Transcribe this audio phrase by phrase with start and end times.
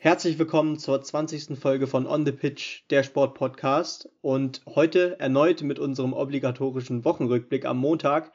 [0.00, 1.58] Herzlich willkommen zur 20.
[1.58, 4.08] Folge von On the Pitch, der Sportpodcast.
[4.20, 8.30] Und heute erneut mit unserem obligatorischen Wochenrückblick am Montag.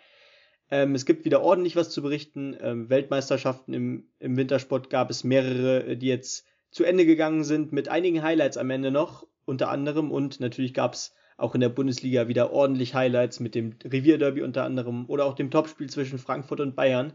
[0.69, 2.57] Ähm, es gibt wieder ordentlich was zu berichten.
[2.59, 7.87] Ähm, Weltmeisterschaften im, im Wintersport gab es mehrere, die jetzt zu Ende gegangen sind, mit
[7.87, 10.11] einigen Highlights am Ende noch, unter anderem.
[10.11, 14.65] Und natürlich gab es auch in der Bundesliga wieder ordentlich Highlights mit dem Revierderby unter
[14.65, 17.13] anderem oder auch dem Topspiel zwischen Frankfurt und Bayern.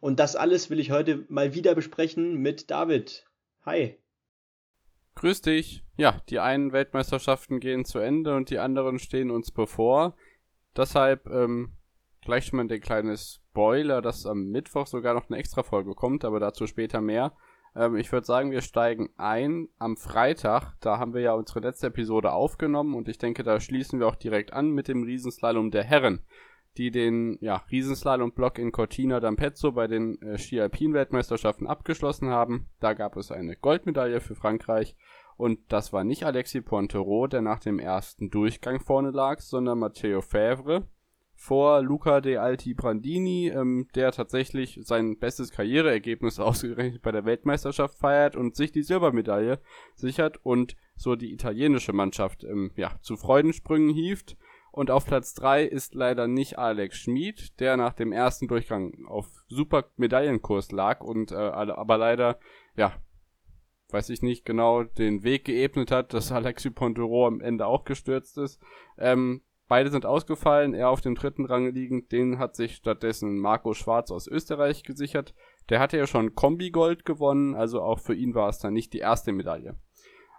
[0.00, 3.26] Und das alles will ich heute mal wieder besprechen mit David.
[3.66, 3.98] Hi.
[5.16, 5.84] Grüß dich.
[5.98, 10.16] Ja, die einen Weltmeisterschaften gehen zu Ende und die anderen stehen uns bevor.
[10.74, 11.76] Deshalb ähm,
[12.22, 16.24] gleich schon mal der kleine Spoiler, dass am Mittwoch sogar noch eine extra Folge kommt,
[16.24, 17.36] aber dazu später mehr.
[17.76, 20.76] Ähm, ich würde sagen, wir steigen ein am Freitag.
[20.80, 24.16] Da haben wir ja unsere letzte Episode aufgenommen und ich denke, da schließen wir auch
[24.16, 26.24] direkt an mit dem Riesenslalom der Herren
[26.76, 32.68] die den ja, Riesenslalom-Block in Cortina d'Ampezzo bei den äh, Ski Alpin Weltmeisterschaften abgeschlossen haben.
[32.80, 34.96] Da gab es eine Goldmedaille für Frankreich
[35.36, 40.20] und das war nicht Alexis Pontero, der nach dem ersten Durchgang vorne lag, sondern Matteo
[40.20, 40.86] Fevre
[41.40, 47.98] vor Luca De Alti Brandini, ähm, der tatsächlich sein bestes Karriereergebnis ausgerechnet bei der Weltmeisterschaft
[47.98, 49.58] feiert und sich die Silbermedaille
[49.94, 54.36] sichert und so die italienische Mannschaft ähm, ja, zu Freudensprüngen hieft.
[54.72, 59.26] Und auf Platz 3 ist leider nicht Alex Schmid, der nach dem ersten Durchgang auf
[59.48, 62.38] super Medaillenkurs lag und äh, aber leider,
[62.76, 62.92] ja,
[63.92, 68.38] weiß ich nicht genau, den Weg geebnet hat, dass Alexis Pontero am Ende auch gestürzt
[68.38, 68.60] ist.
[68.96, 73.74] Ähm, beide sind ausgefallen, er auf dem dritten Rang liegend, den hat sich stattdessen Marco
[73.74, 75.34] Schwarz aus Österreich gesichert.
[75.68, 78.98] Der hatte ja schon Kombi-Gold gewonnen, also auch für ihn war es dann nicht die
[78.98, 79.76] erste Medaille.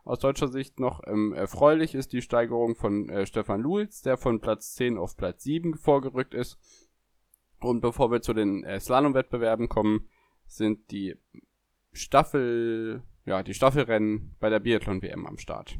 [0.04, 4.42] Aus deutscher Sicht noch ähm, erfreulich ist die Steigerung von äh, Stefan Luhls, der von
[4.42, 6.58] Platz 10 auf Platz 7 vorgerückt ist.
[7.60, 10.10] Und bevor wir zu den äh, Slalom-Wettbewerben kommen,
[10.48, 11.16] sind die
[11.92, 15.78] Staffel, ja, die Staffelrennen bei der Biathlon-WM am Start.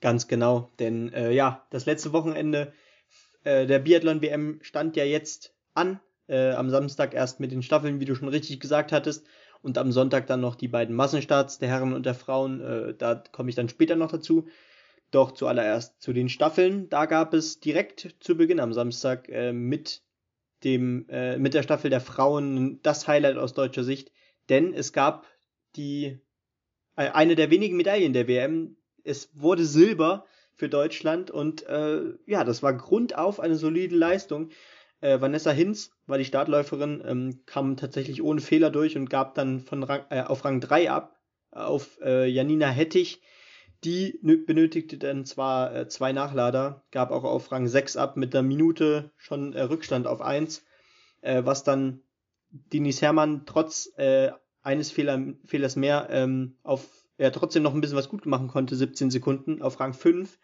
[0.00, 2.72] Ganz genau, denn äh, ja, das letzte Wochenende
[3.42, 8.06] äh, der Biathlon-WM stand ja jetzt an, äh, am Samstag erst mit den Staffeln, wie
[8.06, 9.26] du schon richtig gesagt hattest
[9.64, 12.60] und am Sonntag dann noch die beiden Massenstarts der Herren und der Frauen.
[12.60, 14.46] Äh, da komme ich dann später noch dazu.
[15.10, 16.88] Doch zuallererst zu den Staffeln.
[16.90, 20.02] Da gab es direkt zu Beginn am Samstag äh, mit
[20.64, 24.12] dem äh, mit der Staffel der Frauen das Highlight aus deutscher Sicht,
[24.48, 25.26] denn es gab
[25.76, 26.18] die
[26.96, 28.76] äh, eine der wenigen Medaillen der WM.
[29.02, 34.50] Es wurde Silber für Deutschland und äh, ja, das war grundauf eine solide Leistung.
[35.04, 39.60] Äh, Vanessa Hinz war die Startläuferin, ähm, kam tatsächlich ohne Fehler durch und gab dann
[39.60, 41.20] von Rang, äh, auf Rang 3 ab
[41.50, 43.20] auf äh, Janina Hettich.
[43.84, 48.42] Die benötigte dann zwar äh, zwei Nachlader, gab auch auf Rang 6 ab mit einer
[48.42, 50.64] Minute schon äh, Rückstand auf 1,
[51.20, 52.00] äh, was dann
[52.48, 54.30] Denise Herrmann trotz äh,
[54.62, 56.88] eines Fehler, Fehlers mehr ähm, auf
[57.18, 59.60] er trotzdem noch ein bisschen was gut machen konnte, 17 Sekunden.
[59.60, 60.38] Auf Rang 5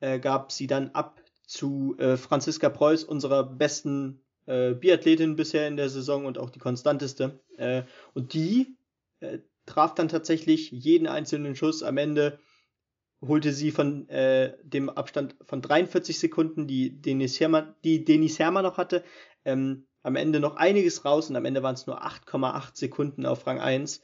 [0.00, 5.76] äh, gab sie dann ab zu äh, Franziska Preuß, unserer besten äh, Biathletin bisher in
[5.76, 7.40] der Saison und auch die konstanteste.
[7.56, 7.82] Äh,
[8.14, 8.76] und die
[9.20, 11.82] äh, traf dann tatsächlich jeden einzelnen Schuss.
[11.82, 12.38] Am Ende
[13.20, 18.64] holte sie von äh, dem Abstand von 43 Sekunden, die Denis Hermann, die Denis Hermann
[18.64, 19.04] noch hatte,
[19.44, 23.46] ähm, am Ende noch einiges raus und am Ende waren es nur 8,8 Sekunden auf
[23.46, 24.02] Rang 1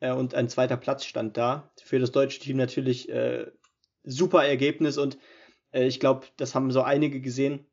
[0.00, 1.70] äh, und ein zweiter Platz stand da.
[1.82, 3.46] Für das deutsche Team natürlich äh,
[4.02, 5.18] super Ergebnis und
[5.72, 7.66] äh, ich glaube, das haben so einige gesehen,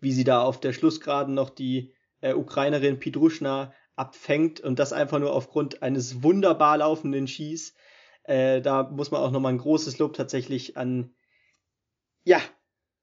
[0.00, 5.18] wie sie da auf der Schlussgeraden noch die äh, Ukrainerin Pidruschna abfängt und das einfach
[5.18, 7.74] nur aufgrund eines wunderbar laufenden Skis.
[8.24, 11.14] Äh, da muss man auch nochmal ein großes Lob tatsächlich an,
[12.24, 12.40] ja,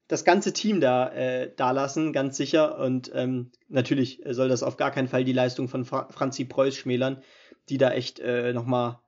[0.07, 2.77] das ganze Team da, äh, da lassen, ganz sicher.
[2.77, 6.75] Und ähm, natürlich soll das auf gar keinen Fall die Leistung von Fra Franzi Preuß
[6.75, 7.23] schmälern,
[7.69, 8.99] die da echt äh, nochmal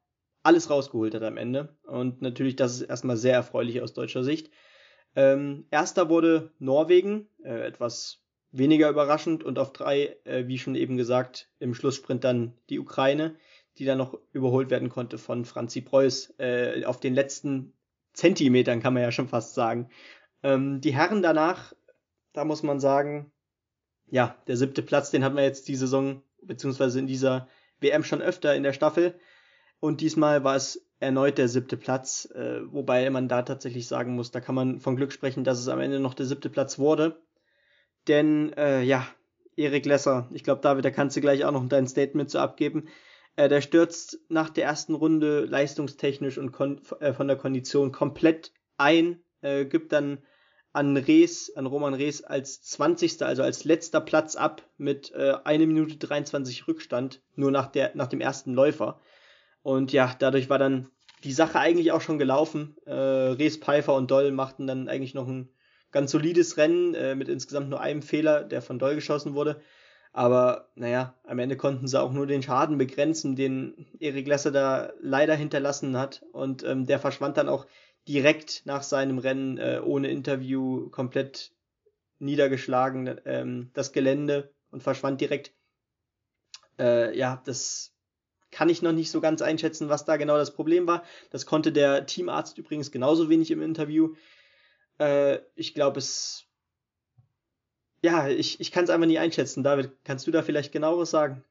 [0.41, 1.77] alles rausgeholt hat am Ende.
[1.83, 4.49] Und natürlich, das ist erstmal sehr erfreulich aus deutscher Sicht.
[5.15, 8.21] Ähm, erster wurde Norwegen, äh, etwas
[8.51, 13.35] weniger überraschend und auf drei, äh, wie schon eben gesagt, im Schlusssprint dann die Ukraine,
[13.77, 17.73] die dann noch überholt werden konnte von Franzi Preuß äh, auf den letzten
[18.13, 19.89] Zentimetern, kann man ja schon fast sagen.
[20.43, 21.73] Ähm, die Herren danach,
[22.33, 23.31] da muss man sagen,
[24.07, 27.47] ja, der siebte Platz, den hatten wir jetzt die Saison, beziehungsweise in dieser
[27.79, 29.19] WM schon öfter in der Staffel.
[29.79, 34.31] Und diesmal war es erneut der siebte Platz, äh, wobei man da tatsächlich sagen muss,
[34.31, 37.21] da kann man von Glück sprechen, dass es am Ende noch der siebte Platz wurde.
[38.07, 39.07] Denn, äh, ja,
[39.55, 42.87] Erik Lesser, ich glaube, David, da kannst du gleich auch noch dein Statement zu abgeben.
[43.35, 46.55] Äh, der stürzt nach der ersten Runde leistungstechnisch und
[46.99, 50.19] äh, von der Kondition komplett ein, äh, gibt dann
[50.73, 53.23] an Rees, an Roman Rees als 20.
[53.23, 58.07] also als letzter Platz ab mit äh, 1 Minute 23 Rückstand, nur nach, der, nach
[58.07, 58.99] dem ersten Läufer.
[59.65, 60.91] Und ja, dadurch war dann
[61.23, 62.77] die Sache eigentlich auch schon gelaufen.
[62.85, 65.49] Äh, Rees Pfeiffer und Doll machten dann eigentlich noch ein
[65.89, 69.59] ganz solides Rennen äh, mit insgesamt nur einem Fehler, der von Doll geschossen wurde.
[70.13, 74.93] Aber naja, am Ende konnten sie auch nur den Schaden begrenzen, den Erik Lesser da
[75.01, 76.23] leider hinterlassen hat.
[76.31, 77.65] Und ähm, der verschwand dann auch
[78.07, 81.53] direkt nach seinem Rennen äh, ohne Interview komplett
[82.19, 85.53] niedergeschlagen, ähm, das Gelände und verschwand direkt.
[86.77, 87.94] Äh, ja, das
[88.55, 91.03] kann ich noch nicht so ganz einschätzen, was da genau das Problem war.
[91.29, 94.15] Das konnte der Teamarzt übrigens genauso wenig im Interview.
[94.97, 96.45] Äh, ich glaube, es.
[98.01, 99.61] Ja, ich, ich kann es einfach nie einschätzen.
[99.61, 101.43] David, kannst du da vielleicht genaueres sagen?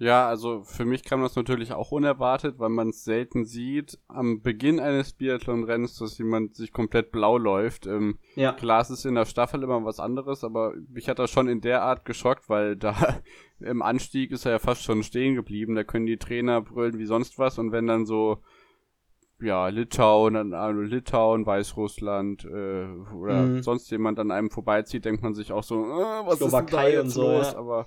[0.00, 4.40] Ja, also für mich kam das natürlich auch unerwartet, weil man es selten sieht am
[4.40, 7.86] Beginn eines Biathlon-Rennens, dass jemand sich komplett blau läuft.
[7.86, 8.52] Ähm, ja.
[8.52, 11.60] Klar, es ist in der Staffel immer was anderes, aber mich hat das schon in
[11.60, 13.20] der Art geschockt, weil da
[13.60, 15.74] im Anstieg ist er ja fast schon stehen geblieben.
[15.74, 18.38] Da können die Trainer brüllen wie sonst was und wenn dann so
[19.42, 23.62] ja, Litauen, also Litauen, Weißrussland äh, oder mhm.
[23.62, 26.72] sonst jemand an einem vorbeizieht, denkt man sich auch so, äh, was Slowakei ist denn
[26.72, 27.52] da jetzt so, los?
[27.52, 27.58] Ja.
[27.58, 27.86] Aber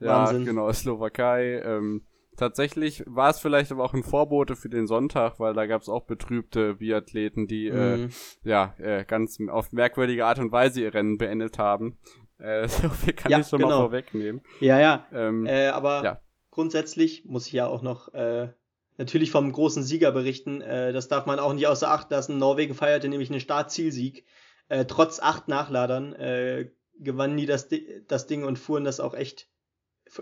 [0.00, 0.44] ja, Wahnsinn.
[0.44, 1.60] genau, Slowakei.
[1.64, 2.02] Ähm,
[2.36, 5.88] tatsächlich war es vielleicht aber auch ein Vorbote für den Sonntag, weil da gab es
[5.88, 8.10] auch betrübte Biathleten, die äh, mhm.
[8.44, 11.98] äh, ja äh, ganz auf merkwürdige Art und Weise ihr Rennen beendet haben.
[12.42, 13.68] Äh, so viel kann ja, ich schon genau.
[13.68, 14.40] mal vorwegnehmen.
[14.60, 15.06] Ja, ja.
[15.12, 16.20] Ähm, äh, aber ja.
[16.50, 18.48] grundsätzlich muss ich ja auch noch äh,
[18.96, 20.62] natürlich vom großen Sieger berichten.
[20.62, 22.38] Äh, das darf man auch nicht außer Acht lassen.
[22.38, 24.24] Norwegen feierte nämlich einen Startzielsieg.
[24.70, 27.68] Äh, trotz acht Nachladern äh, gewannen die das,
[28.08, 29.49] das Ding und fuhren das auch echt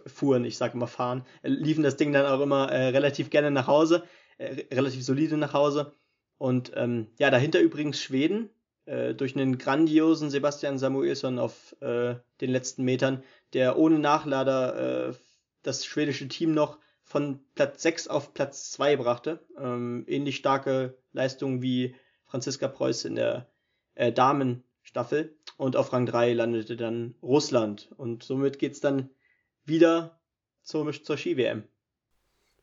[0.07, 3.51] fuhren, ich sage immer fahren, äh, liefen das Ding dann auch immer äh, relativ gerne
[3.51, 4.05] nach Hause,
[4.39, 5.93] äh, relativ solide nach Hause.
[6.39, 8.51] Und ähm, ja, dahinter übrigens Schweden
[8.87, 15.15] äh, durch einen grandiosen Sebastian Samuelsson auf äh, den letzten Metern, der ohne Nachlader äh,
[15.63, 19.41] das schwedische Team noch von Platz 6 auf Platz 2 brachte.
[19.59, 21.95] Ähm, ähnlich starke Leistung wie
[22.27, 23.49] Franziska Preuß in der
[23.95, 25.35] äh, Damenstaffel.
[25.57, 27.91] Und auf Rang 3 landete dann Russland.
[27.97, 29.11] Und somit geht's dann
[29.69, 30.21] wieder
[30.63, 31.65] zur, zur Ski-WM.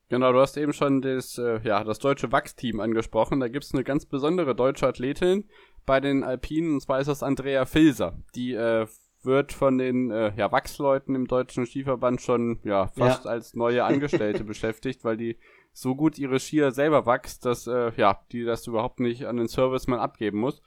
[0.07, 3.40] Genau, du hast eben schon das, äh, ja, das deutsche Wachsteam angesprochen.
[3.40, 5.50] Da gibt es eine ganz besondere deutsche Athletin
[5.86, 8.16] bei den Alpinen, und zwar ist das Andrea Filser.
[8.36, 8.86] Die äh,
[9.24, 13.31] wird von den äh, ja, Wachsleuten im deutschen Skiverband schon ja, fast ja.
[13.31, 15.38] als neue Angestellte beschäftigt, weil die
[15.74, 19.48] so gut ihre Skier selber wächst, dass äh, ja, die das überhaupt nicht an den
[19.48, 20.62] Serviceman abgeben muss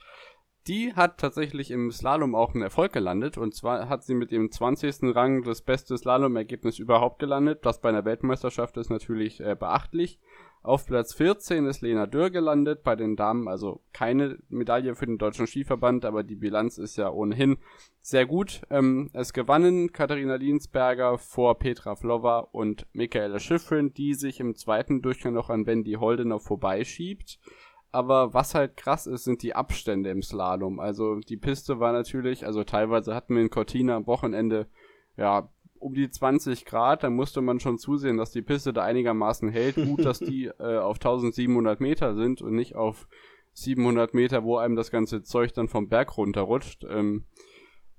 [0.69, 3.39] die hat tatsächlich im Slalom auch einen Erfolg gelandet.
[3.39, 5.15] Und zwar hat sie mit dem 20.
[5.15, 7.65] Rang das beste Slalom-Ergebnis überhaupt gelandet.
[7.65, 10.21] Das bei einer Weltmeisterschaft ist natürlich äh, beachtlich.
[10.63, 15.17] Auf Platz 14 ist Lena Dürr gelandet, bei den Damen also keine Medaille für den
[15.17, 17.59] deutschen Skiverband, aber die Bilanz ist ja ohnehin
[18.01, 18.63] sehr gut.
[18.69, 25.01] Ähm, es gewannen Katharina Liensberger vor Petra Vlova und Michaela Schiffrin, die sich im zweiten
[25.01, 27.39] Durchgang noch an Wendy Holdener vorbeischiebt.
[27.91, 30.79] Aber was halt krass ist, sind die Abstände im Slalom.
[30.79, 34.67] Also die Piste war natürlich, also teilweise hatten wir in Cortina am Wochenende
[35.17, 35.49] ja
[35.81, 39.77] um die 20 Grad, da musste man schon zusehen, dass die Piste da einigermaßen hält.
[39.77, 43.09] Gut, dass die äh, auf 1700 Meter sind und nicht auf
[43.53, 46.85] 700 Meter, wo einem das ganze Zeug dann vom Berg runterrutscht.
[46.89, 47.25] Ähm,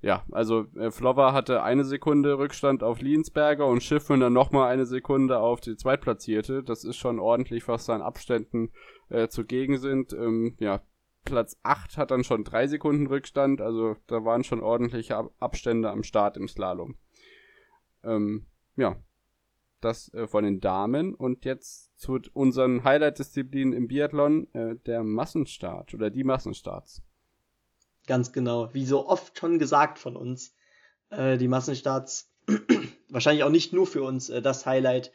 [0.02, 4.86] ja, also äh, Flover hatte eine Sekunde Rückstand auf Liensberger und Schiffmann dann nochmal eine
[4.86, 6.64] Sekunde auf die Zweitplatzierte.
[6.64, 8.72] Das ist schon ordentlich, was da an Abständen
[9.10, 10.14] äh, zugegen sind.
[10.14, 10.82] Ähm, ja,
[11.26, 15.90] Platz 8 hat dann schon drei Sekunden Rückstand, also da waren schon ordentliche Ab Abstände
[15.90, 16.96] am Start im Slalom.
[18.04, 18.96] Ähm, ja,
[19.82, 25.94] das äh, von den Damen und jetzt zu unseren Highlight-Disziplinen im Biathlon, äh, der Massenstart
[25.94, 27.04] oder die Massenstarts.
[28.10, 30.56] Ganz genau, wie so oft schon gesagt von uns,
[31.12, 32.34] äh, die Massenstarts
[33.08, 35.12] wahrscheinlich auch nicht nur für uns äh, das Highlight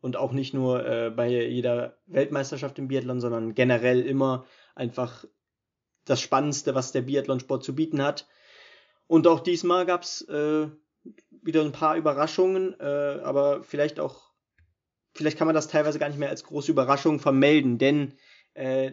[0.00, 5.26] und auch nicht nur äh, bei jeder Weltmeisterschaft im Biathlon, sondern generell immer einfach
[6.06, 8.26] das Spannendste, was der Biathlonsport zu bieten hat.
[9.06, 10.68] Und auch diesmal gab's äh,
[11.42, 14.32] wieder ein paar Überraschungen, äh, aber vielleicht auch,
[15.12, 18.14] vielleicht kann man das teilweise gar nicht mehr als große Überraschung vermelden, denn
[18.54, 18.92] äh,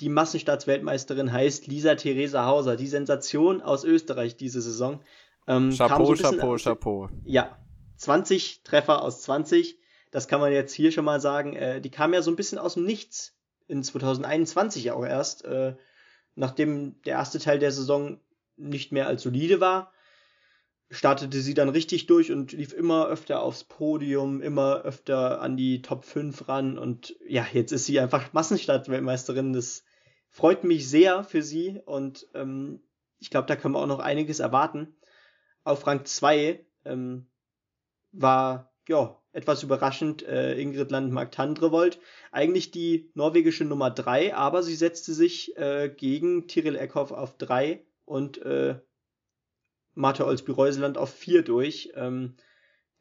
[0.00, 5.00] die Massenstartsweltmeisterin heißt Lisa Theresa Hauser, die Sensation aus Österreich diese Saison.
[5.46, 7.08] Ähm, Chapeau, so Chapeau, Chapeau.
[7.24, 7.58] Ja,
[7.96, 9.80] 20 Treffer aus 20
[10.10, 12.58] das kann man jetzt hier schon mal sagen, äh, die kam ja so ein bisschen
[12.58, 13.36] aus dem Nichts
[13.68, 15.76] in 2021 auch erst, äh,
[16.34, 18.20] nachdem der erste Teil der Saison
[18.56, 19.92] nicht mehr als solide war,
[20.90, 25.82] startete sie dann richtig durch und lief immer öfter aufs Podium, immer öfter an die
[25.82, 29.52] Top 5 ran und ja, jetzt ist sie einfach Massenstartweltmeisterin.
[29.52, 29.84] Das
[30.30, 32.80] freut mich sehr für sie und ähm,
[33.18, 34.96] ich glaube, da können wir auch noch einiges erwarten.
[35.64, 37.26] Auf Rang 2 ähm,
[38.12, 42.00] war ja, etwas überraschend äh, Ingrid Landmark Tandrevold.
[42.32, 47.84] Eigentlich die norwegische Nummer 3, aber sie setzte sich äh, gegen Tiril Eckhoff auf 3
[48.04, 48.80] und äh,
[49.94, 51.92] Martha Olsby-Reuseland auf 4 durch.
[51.94, 52.34] Ähm,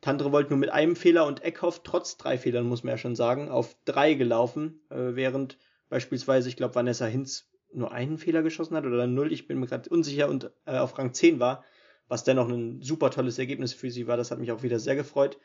[0.02, 3.50] Tandrevold nur mit einem Fehler und Eckhoff trotz drei Fehlern, muss man ja schon sagen,
[3.50, 5.58] auf 3 gelaufen, äh, während
[5.90, 9.68] beispielsweise, ich glaube, Vanessa Hinz nur einen Fehler geschossen hat oder null, ich bin mir
[9.68, 11.64] gerade unsicher und äh, auf Rang 10 war,
[12.08, 14.18] was dennoch ein super tolles Ergebnis für sie war.
[14.18, 15.38] Das hat mich auch wieder sehr gefreut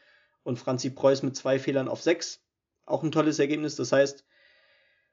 [0.43, 2.43] und Franzi Preuß mit zwei Fehlern auf sechs.
[2.87, 3.77] Auch ein tolles Ergebnis.
[3.77, 4.25] Das heißt,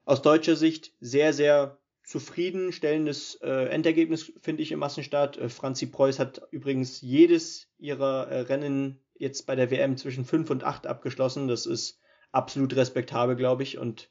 [0.05, 5.37] aus deutscher Sicht sehr, sehr zufriedenstellendes äh, Endergebnis, finde ich, im Massenstart.
[5.37, 10.49] Äh, Franzi Preuß hat übrigens jedes ihrer äh, Rennen jetzt bei der WM zwischen fünf
[10.49, 11.47] und acht abgeschlossen.
[11.47, 11.99] Das ist
[12.31, 13.77] absolut respektabel, glaube ich.
[13.77, 14.09] Und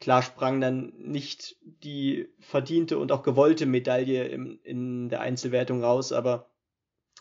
[0.00, 6.12] klar sprang dann nicht die verdiente und auch gewollte Medaille im, in der Einzelwertung raus,
[6.12, 6.50] aber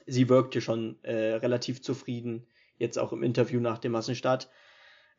[0.05, 4.50] sie wirkte schon äh, relativ zufrieden jetzt auch im Interview nach dem Massenstart.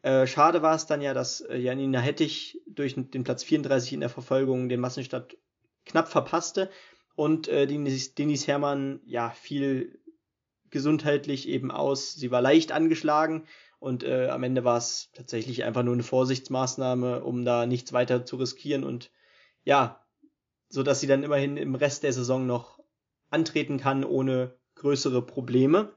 [0.02, 4.00] Äh, schade war es dann ja, dass äh, Janina Hettich durch den Platz 34 in
[4.00, 5.36] der Verfolgung den Massenstart
[5.84, 6.70] knapp verpasste
[7.14, 10.00] und äh, Denis, Denis Hermann ja viel
[10.70, 12.14] gesundheitlich eben aus.
[12.14, 13.46] Sie war leicht angeschlagen
[13.80, 18.26] und äh, am Ende war es tatsächlich einfach nur eine Vorsichtsmaßnahme, um da nichts weiter
[18.26, 18.84] zu riskieren.
[18.84, 19.10] Und
[19.64, 20.04] ja,
[20.68, 22.78] so dass sie dann immerhin im Rest der Saison noch
[23.30, 25.92] antreten kann ohne größere Probleme.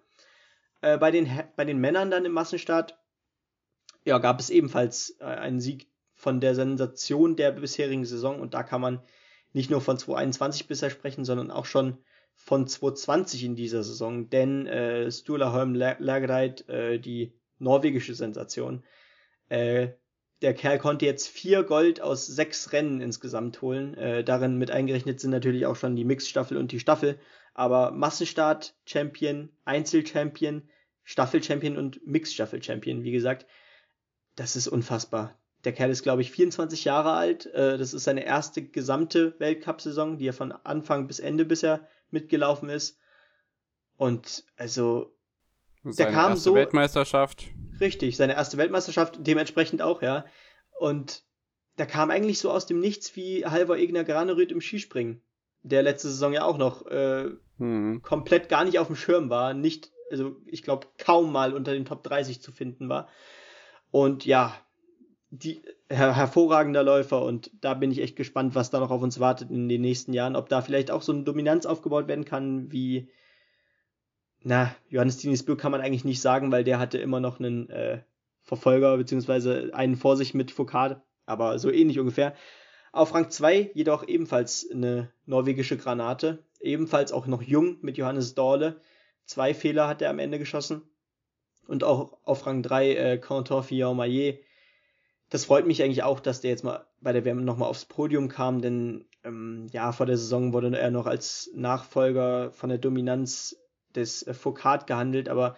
[0.82, 2.98] Äh, bei, den, bei den Männern dann im Massenstart
[4.06, 8.40] ja, gab es ebenfalls äh, einen Sieg von der Sensation der bisherigen Saison.
[8.40, 9.02] Und da kann man
[9.52, 11.98] nicht nur von 2021 bisher sprechen, sondern auch schon
[12.36, 18.84] von 2020 in dieser Saison, denn äh, Sturla Holm Lagereit, äh, die norwegische Sensation,
[19.50, 19.89] äh,
[20.43, 23.93] der Kerl konnte jetzt vier Gold aus sechs Rennen insgesamt holen.
[23.96, 27.17] Äh, darin mit eingerechnet sind natürlich auch schon die Mixstaffel und die Staffel.
[27.53, 30.70] Aber Massenstart Champion, Einzel-Champion,
[31.03, 33.46] Staffel-Champion und Mix-Staffel-Champion, wie gesagt.
[34.36, 35.39] Das ist unfassbar.
[35.63, 37.46] Der Kerl ist, glaube ich, 24 Jahre alt.
[37.46, 42.70] Äh, das ist seine erste gesamte Weltcup-Saison, die er von Anfang bis Ende bisher mitgelaufen
[42.70, 43.00] ist.
[43.96, 45.15] Und also,
[45.84, 46.56] seine der kam erste so.
[46.56, 47.48] Weltmeisterschaft.
[47.80, 50.25] Richtig, seine erste Weltmeisterschaft, dementsprechend auch, ja.
[50.80, 51.24] Und
[51.78, 55.22] der kam eigentlich so aus dem Nichts wie Halvor Egner Granerüth im Skispringen,
[55.63, 58.02] der letzte Saison ja auch noch äh, hm.
[58.02, 61.86] komplett gar nicht auf dem Schirm war, nicht also ich glaube, kaum mal unter den
[61.86, 63.08] Top 30 zu finden war.
[63.92, 64.56] Und ja,
[65.32, 69.20] die her hervorragender Läufer und da bin ich echt gespannt, was da noch auf uns
[69.20, 72.72] wartet in den nächsten Jahren, ob da vielleicht auch so eine Dominanz aufgebaut werden kann,
[72.72, 73.10] wie
[74.44, 78.02] na, Johannes Dinisbö kann man eigentlich nicht sagen, weil der hatte immer noch einen äh,
[78.42, 82.36] Verfolger beziehungsweise einen vor sich mit Foucault, aber so ähnlich ungefähr.
[82.92, 88.82] Auf Rang 2 jedoch ebenfalls eine norwegische Granate, ebenfalls auch noch jung mit Johannes Dorle,
[89.26, 90.84] Zwei Fehler hat er am Ende geschossen.
[91.68, 94.44] Und auch auf Rang 3 äh, Quentin Fillon-Maillet.
[95.30, 98.28] Das freut mich eigentlich auch, dass der jetzt mal bei der WM nochmal aufs Podium
[98.28, 103.58] kam, denn ähm, ja, vor der Saison wurde er noch als Nachfolger von der Dominanz
[103.96, 105.58] des äh, Foucault gehandelt, aber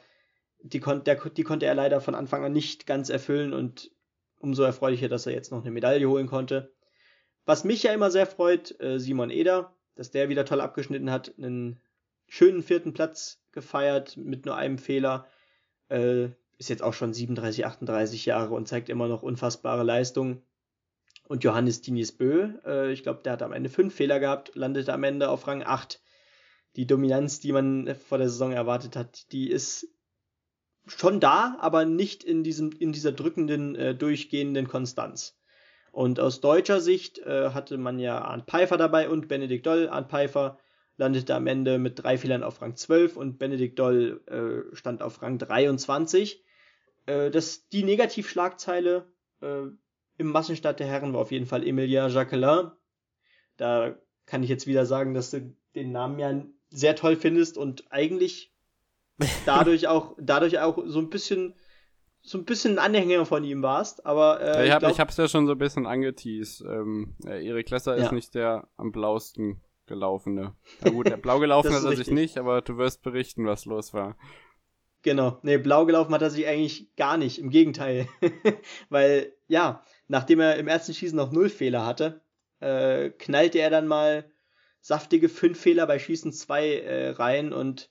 [0.60, 3.92] die, kon der, die konnte er leider von Anfang an nicht ganz erfüllen und
[4.40, 6.74] umso erfreulicher, dass er jetzt noch eine Medaille holen konnte.
[7.46, 11.34] Was mich ja immer sehr freut, äh, Simon Eder, dass der wieder toll abgeschnitten hat,
[11.38, 11.80] einen
[12.28, 15.28] schönen vierten Platz gefeiert mit nur einem Fehler.
[15.90, 20.42] Äh, ist jetzt auch schon 37, 38 Jahre und zeigt immer noch unfassbare Leistungen.
[21.28, 24.94] Und Johannes Dinies Bö, äh, ich glaube, der hat am Ende fünf Fehler gehabt, landete
[24.94, 26.02] am Ende auf Rang 8.
[26.76, 29.88] Die Dominanz, die man vor der Saison erwartet hat, die ist
[30.88, 35.38] schon da, aber nicht in, diesem, in dieser drückenden, äh, durchgehenden Konstanz.
[35.92, 39.88] Und aus deutscher Sicht äh, hatte man ja Arndt Pfeiffer dabei und Benedikt Doll.
[39.88, 40.60] Arndt Pfeiffer
[40.98, 45.22] landete am Ende mit drei Fehlern auf Rang 12 und Benedikt Doll äh, stand auf
[45.22, 46.44] Rang 23.
[47.06, 49.06] Äh, das, die Negativschlagzeile
[49.42, 49.64] äh,
[50.18, 52.72] im Massenstart der Herren war auf jeden Fall Emilia Jacquelin.
[53.58, 57.86] Da kann ich jetzt wieder sagen, dass du den Namen ja sehr toll findest und
[57.92, 58.54] eigentlich
[59.46, 61.56] dadurch auch, dadurch auch so ein bisschen
[62.22, 65.00] so ein bisschen ein Anhänger von ihm warst, aber äh, ich, hab, ich, glaub, ich
[65.00, 66.62] hab's ja schon so ein bisschen angeteased.
[66.62, 68.04] Ähm, Erik Lesser ja.
[68.04, 70.56] ist nicht der am blausten gelaufene.
[70.82, 72.08] Na gut, der blau gelaufen hat er richtig.
[72.08, 74.18] sich nicht, aber du wirst berichten, was los war.
[75.04, 75.38] Genau.
[75.44, 77.38] Nee, blau gelaufen hat er sich eigentlich gar nicht.
[77.38, 78.08] Im Gegenteil.
[78.90, 82.22] Weil, ja, nachdem er im ersten Schießen noch null Fehler hatte,
[82.60, 84.26] äh, knallte er dann mal
[84.86, 87.90] saftige fünf Fehler bei Schießen zwei äh, rein und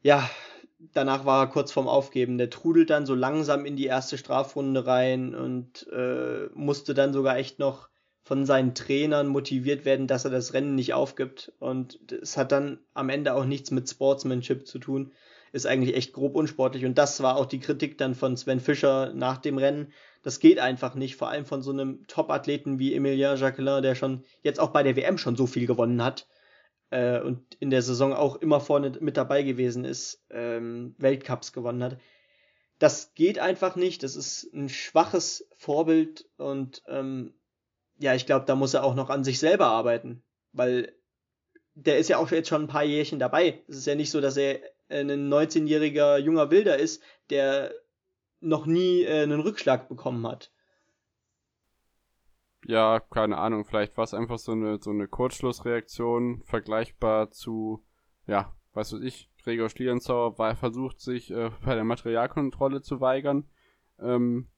[0.00, 0.30] ja,
[0.78, 2.38] danach war er kurz vorm Aufgeben.
[2.38, 7.36] Der trudelt dann so langsam in die erste Strafrunde rein und äh, musste dann sogar
[7.36, 7.88] echt noch
[8.22, 11.52] von seinen Trainern motiviert werden, dass er das Rennen nicht aufgibt.
[11.58, 15.10] Und es hat dann am Ende auch nichts mit Sportsmanship zu tun.
[15.50, 16.84] ist eigentlich echt grob unsportlich.
[16.84, 19.92] Und das war auch die Kritik dann von Sven Fischer nach dem Rennen.
[20.22, 24.24] Das geht einfach nicht, vor allem von so einem Top-Athleten wie Emilien Jacquelin, der schon
[24.42, 26.28] jetzt auch bei der WM schon so viel gewonnen hat
[26.90, 31.82] äh, und in der Saison auch immer vorne mit dabei gewesen ist, ähm, Weltcups gewonnen
[31.82, 31.98] hat.
[32.78, 34.02] Das geht einfach nicht.
[34.02, 37.34] Das ist ein schwaches Vorbild und ähm,
[37.98, 40.92] ja, ich glaube, da muss er auch noch an sich selber arbeiten, weil
[41.74, 43.62] der ist ja auch jetzt schon ein paar Jährchen dabei.
[43.68, 47.72] Es ist ja nicht so, dass er ein 19-jähriger junger Wilder ist, der
[48.42, 50.50] noch nie äh, einen Rückschlag bekommen hat.
[52.64, 57.84] Ja, keine Ahnung, vielleicht war es einfach so eine, so eine Kurzschlussreaktion, vergleichbar zu,
[58.26, 63.48] ja, was weiß ich, Gregor Schlierenzauer war versucht, sich äh, bei der Materialkontrolle zu weigern.
[63.98, 64.48] Ähm,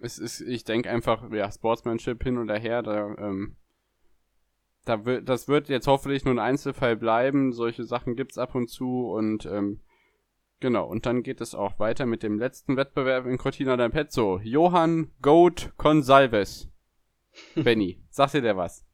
[0.00, 3.56] es ist, ich denke einfach, ja, Sportsmanship hin und her, da, ähm,
[4.84, 7.52] da wird, das wird jetzt hoffentlich nur ein Einzelfall bleiben.
[7.52, 9.80] Solche Sachen gibt's ab und zu und ähm,
[10.60, 10.86] genau.
[10.86, 14.40] Und dann geht es auch weiter mit dem letzten Wettbewerb in Cortina d'Ampezzo.
[14.42, 16.70] Johann Goat Consalves.
[17.54, 18.86] Benny, sagt dir der was?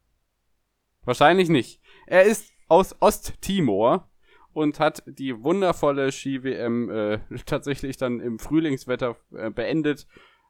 [1.05, 1.81] Wahrscheinlich nicht.
[2.07, 4.11] Er ist aus Osttimor
[4.53, 10.07] und hat die wundervolle Ski-WM äh, tatsächlich dann im Frühlingswetter äh, beendet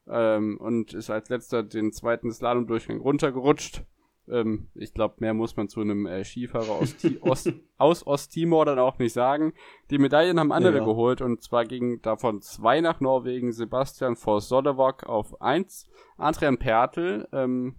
[0.08, 3.84] ähm, und ist als letzter den zweiten Slalom-Durchgang runtergerutscht
[4.28, 8.78] ähm, ich glaube, mehr muss man zu einem äh, Skifahrer aus, Ost aus Osttimor dann
[8.78, 9.52] auch nicht sagen.
[9.90, 10.84] Die Medaillen haben andere ja.
[10.84, 13.52] geholt und zwar gingen davon zwei nach Norwegen.
[13.52, 15.88] Sebastian Vos Sollevok auf eins.
[16.16, 17.76] Adrian Pertl, ähm,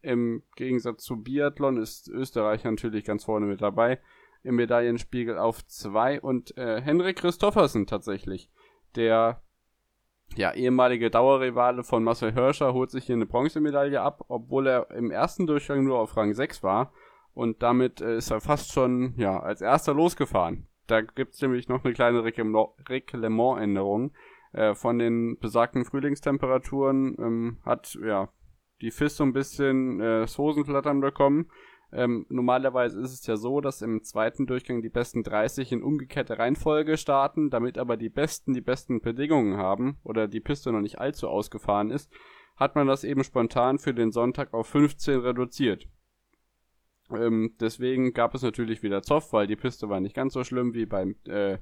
[0.00, 4.00] im Gegensatz zu Biathlon ist Österreich natürlich ganz vorne mit dabei.
[4.42, 8.50] Im Medaillenspiegel auf zwei und äh, Henrik Christoffersen tatsächlich,
[8.96, 9.40] der
[10.36, 15.10] ja, ehemalige Dauerrivale von Marcel Hirscher holt sich hier eine Bronzemedaille ab, obwohl er im
[15.10, 16.92] ersten Durchgang nur auf Rang 6 war.
[17.34, 20.68] Und damit äh, ist er fast schon ja, als erster losgefahren.
[20.86, 24.12] Da gibt es nämlich noch eine kleine Reglementänderung.
[24.52, 28.28] Äh, von den besagten Frühlingstemperaturen ähm, hat ja
[28.82, 31.50] die FIS so ein bisschen äh, das Hosenflattern bekommen
[31.92, 36.38] ähm, normalerweise ist es ja so, dass im zweiten Durchgang die besten 30 in umgekehrter
[36.38, 40.98] Reihenfolge starten, damit aber die Besten die besten Bedingungen haben oder die Piste noch nicht
[40.98, 42.10] allzu ausgefahren ist,
[42.56, 45.86] hat man das eben spontan für den Sonntag auf 15 reduziert.
[47.10, 50.72] Ähm, deswegen gab es natürlich wieder Zoff, weil die Piste war nicht ganz so schlimm
[50.72, 51.58] wie beim äh,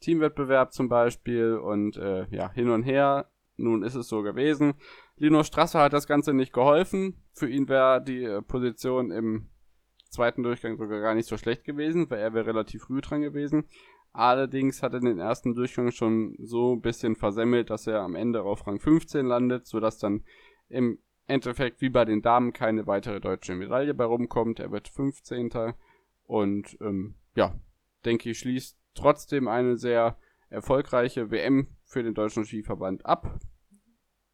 [0.00, 3.30] Teamwettbewerb zum Beispiel und äh, ja, hin und her.
[3.56, 4.74] Nun ist es so gewesen.
[5.16, 7.22] Lino Strasser hat das Ganze nicht geholfen.
[7.34, 9.50] Für ihn wäre die äh, Position im
[10.10, 13.64] zweiten Durchgang sogar gar nicht so schlecht gewesen, weil er wäre relativ früh dran gewesen.
[14.12, 18.42] Allerdings hat er den ersten Durchgang schon so ein bisschen versemmelt, dass er am Ende
[18.42, 20.24] auf Rang 15 landet, sodass dann
[20.68, 24.58] im Endeffekt wie bei den Damen keine weitere deutsche Medaille bei rumkommt.
[24.58, 25.50] Er wird 15.
[26.24, 27.58] Und ähm, ja,
[28.04, 30.18] denke ich, schließt trotzdem eine sehr
[30.48, 33.38] erfolgreiche WM für den deutschen Skiverband ab.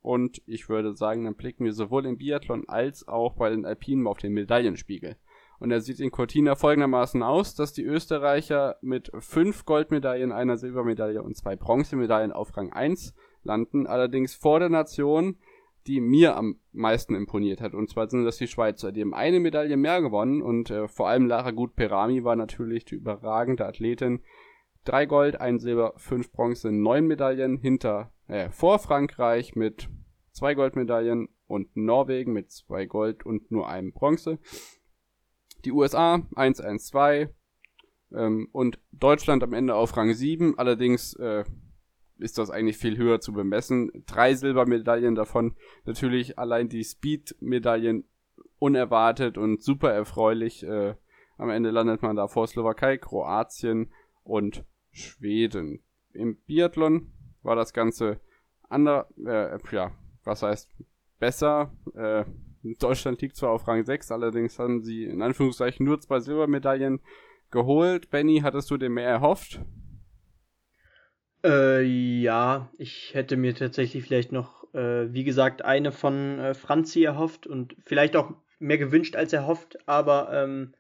[0.01, 4.07] Und ich würde sagen, dann blicken wir sowohl im Biathlon als auch bei den Alpinen
[4.07, 5.17] auf den Medaillenspiegel.
[5.59, 11.23] Und er sieht in Cortina folgendermaßen aus, dass die Österreicher mit fünf Goldmedaillen, einer Silbermedaille
[11.23, 13.87] und zwei Bronzemedaillen auf Rang 1 landen.
[13.87, 15.39] Allerdings vor der Nation,
[15.87, 17.75] die mir am meisten imponiert hat.
[17.75, 18.93] Und zwar sind das die Schweizer.
[18.93, 22.97] Die haben eine Medaille mehr gewonnen und äh, vor allem Lara Gut-Perami war natürlich die
[22.97, 24.23] überragende Athletin.
[24.85, 29.89] Drei Gold, ein Silber, fünf Bronze, neun Medaillen hinter, äh, vor Frankreich mit
[30.33, 34.39] zwei Goldmedaillen und Norwegen mit zwei Gold und nur einem Bronze
[35.67, 37.29] die USA 1-1-2
[38.13, 40.59] ähm, und Deutschland am Ende auf Rang 7.
[40.59, 41.45] Allerdings äh,
[42.19, 43.91] ist das eigentlich viel höher zu bemessen.
[44.07, 48.05] Drei Silbermedaillen davon natürlich allein die Speed-Medaillen
[48.59, 50.63] unerwartet und super erfreulich.
[50.63, 50.95] Äh,
[51.37, 55.83] am Ende landet man da vor Slowakei, Kroatien und Schweden.
[56.13, 58.21] Im Biathlon war das Ganze
[58.69, 59.93] ander, äh, ja,
[60.25, 60.71] was heißt
[61.19, 61.73] besser.
[61.95, 62.25] Äh,
[62.75, 67.01] Deutschland liegt zwar auf Rang 6, allerdings haben sie in Anführungszeichen nur zwei Silbermedaillen
[67.51, 68.11] geholt.
[68.11, 69.61] Benny, hattest du dir mehr erhofft?
[71.45, 77.05] Äh, ja, ich hätte mir tatsächlich vielleicht noch, äh, wie gesagt, eine von äh, Franzi
[77.05, 80.75] erhofft und vielleicht auch mehr gewünscht als erhofft, aber ähm,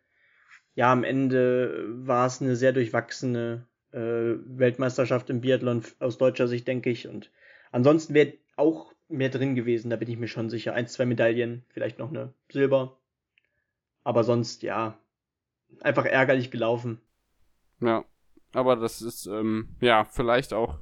[0.74, 6.68] ja, am Ende war es eine sehr durchwachsene äh, Weltmeisterschaft im Biathlon aus deutscher Sicht,
[6.68, 7.08] denke ich.
[7.08, 7.30] Und
[7.72, 10.74] ansonsten wäre auch mehr drin gewesen, da bin ich mir schon sicher.
[10.74, 12.98] Eins, zwei Medaillen, vielleicht noch eine Silber.
[14.04, 14.98] Aber sonst, ja,
[15.80, 17.00] einfach ärgerlich gelaufen.
[17.80, 18.04] Ja,
[18.52, 20.78] aber das ist, ähm, ja, vielleicht auch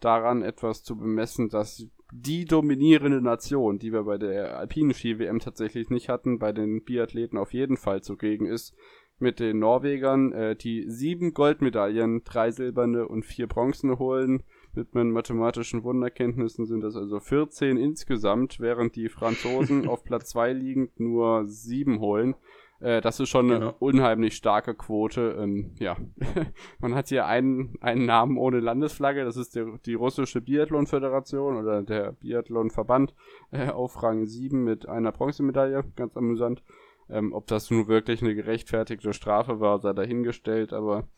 [0.00, 5.90] daran etwas zu bemessen, dass die dominierende Nation, die wir bei der alpinen Ski-WM tatsächlich
[5.90, 8.74] nicht hatten, bei den Biathleten auf jeden Fall zugegen ist.
[9.18, 14.42] mit den Norwegern, äh, die sieben Goldmedaillen, drei silberne und vier bronzene holen.
[14.74, 20.52] Mit meinen mathematischen Wunderkenntnissen sind das also 14 insgesamt, während die Franzosen auf Platz zwei
[20.52, 22.34] liegend nur sieben holen.
[22.82, 23.74] Äh, das ist schon eine genau.
[23.78, 25.36] unheimlich starke Quote.
[25.38, 25.96] Ähm, ja,
[26.80, 29.24] man hat hier einen, einen Namen ohne Landesflagge.
[29.24, 33.14] Das ist der, die russische Biathlon-Föderation oder der Biathlon-Verband
[33.52, 35.84] äh, auf Rang 7 mit einer Bronzemedaille.
[35.96, 36.62] Ganz amüsant.
[37.12, 41.08] Ähm, ob das nun wirklich eine gerechtfertigte Strafe war, sei dahingestellt, aber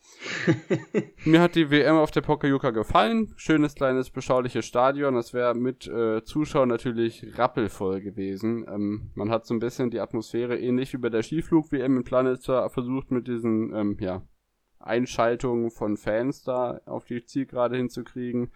[1.25, 3.33] mir hat die WM auf der Pokljuka gefallen.
[3.37, 5.15] Schönes, kleines, beschauliches Stadion.
[5.15, 8.65] Das wäre mit äh, Zuschauern natürlich rappelvoll gewesen.
[8.67, 12.69] Ähm, man hat so ein bisschen die Atmosphäre ähnlich wie bei der Skiflug-WM in Planitzer
[12.69, 14.21] versucht mit diesen, ähm, ja,
[14.79, 18.51] Einschaltungen von Fans da auf die Zielgerade hinzukriegen.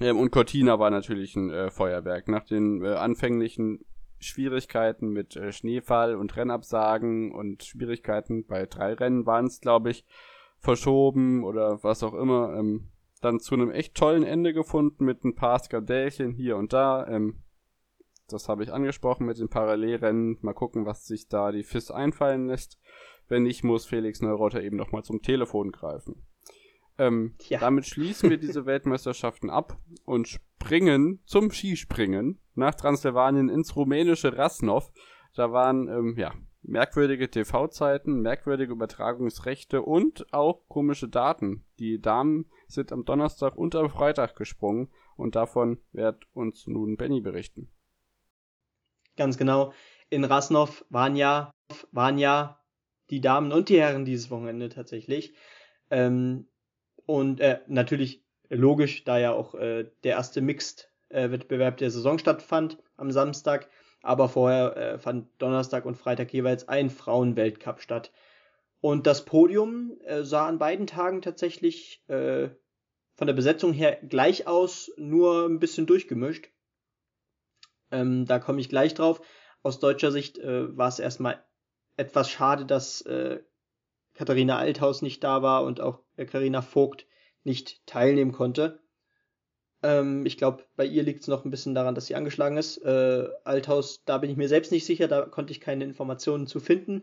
[0.00, 2.28] Ähm, und Cortina war natürlich ein äh, Feuerwerk.
[2.28, 3.84] Nach den äh, anfänglichen
[4.20, 10.04] Schwierigkeiten mit äh, Schneefall und Rennabsagen und Schwierigkeiten bei drei Rennen waren es, glaube ich,
[10.58, 12.54] verschoben oder was auch immer.
[12.56, 12.88] Ähm,
[13.20, 17.06] dann zu einem echt tollen Ende gefunden mit ein paar Skandälchen hier und da.
[17.06, 17.42] Ähm,
[18.28, 20.38] das habe ich angesprochen mit den Parallelrennen.
[20.40, 22.78] Mal gucken, was sich da die FIS einfallen lässt.
[23.28, 26.26] Wenn nicht, muss Felix Neurotter eben nochmal zum Telefon greifen.
[26.98, 27.58] Ähm, ja.
[27.58, 34.92] Damit schließen wir diese Weltmeisterschaften ab und springen zum Skispringen nach Transsilvanien ins rumänische Rasnov.
[35.34, 36.32] Da waren, ähm, ja,
[36.62, 41.64] merkwürdige TV-Zeiten, merkwürdige Übertragungsrechte und auch komische Daten.
[41.78, 47.20] Die Damen sind am Donnerstag und am Freitag gesprungen und davon wird uns nun Benny
[47.20, 47.70] berichten.
[49.16, 49.72] Ganz genau.
[50.08, 51.54] In Rasnov waren ja,
[51.92, 52.60] waren ja
[53.10, 55.34] die Damen und die Herren dieses Wochenende tatsächlich.
[55.90, 56.48] Ähm,
[57.06, 62.78] und äh, natürlich logisch, da ja auch äh, der erste Mixed-Wettbewerb äh, der Saison stattfand
[62.96, 63.68] am Samstag.
[64.02, 68.12] Aber vorher äh, fand Donnerstag und Freitag jeweils ein Frauenweltcup statt.
[68.80, 72.48] Und das Podium äh, sah an beiden Tagen tatsächlich äh,
[73.14, 76.48] von der Besetzung her gleich aus, nur ein bisschen durchgemischt.
[77.90, 79.20] Ähm, da komme ich gleich drauf.
[79.62, 81.44] Aus deutscher Sicht äh, war es erstmal
[81.98, 83.40] etwas schade, dass äh,
[84.14, 87.06] Katharina Althaus nicht da war und auch Karina Vogt
[87.44, 88.80] nicht teilnehmen konnte.
[89.82, 92.78] Ähm, ich glaube, bei ihr liegt es noch ein bisschen daran, dass sie angeschlagen ist.
[92.78, 96.60] Äh, Althaus, da bin ich mir selbst nicht sicher, da konnte ich keine Informationen zu
[96.60, 97.02] finden.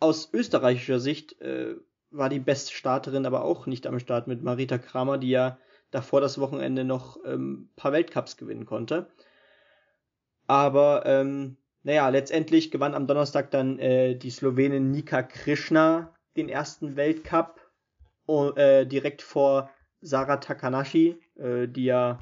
[0.00, 1.76] Aus österreichischer Sicht äh,
[2.10, 5.58] war die beste Starterin aber auch nicht am Start mit Marita Kramer, die ja
[5.90, 9.10] davor das Wochenende noch ähm, paar Weltcups gewinnen konnte.
[10.46, 16.96] Aber ähm, naja, letztendlich gewann am Donnerstag dann äh, die Slowenin Nika Krishna den ersten
[16.96, 17.60] Weltcup
[18.28, 22.20] uh, äh, direkt vor Sarah Takanashi, äh, die ja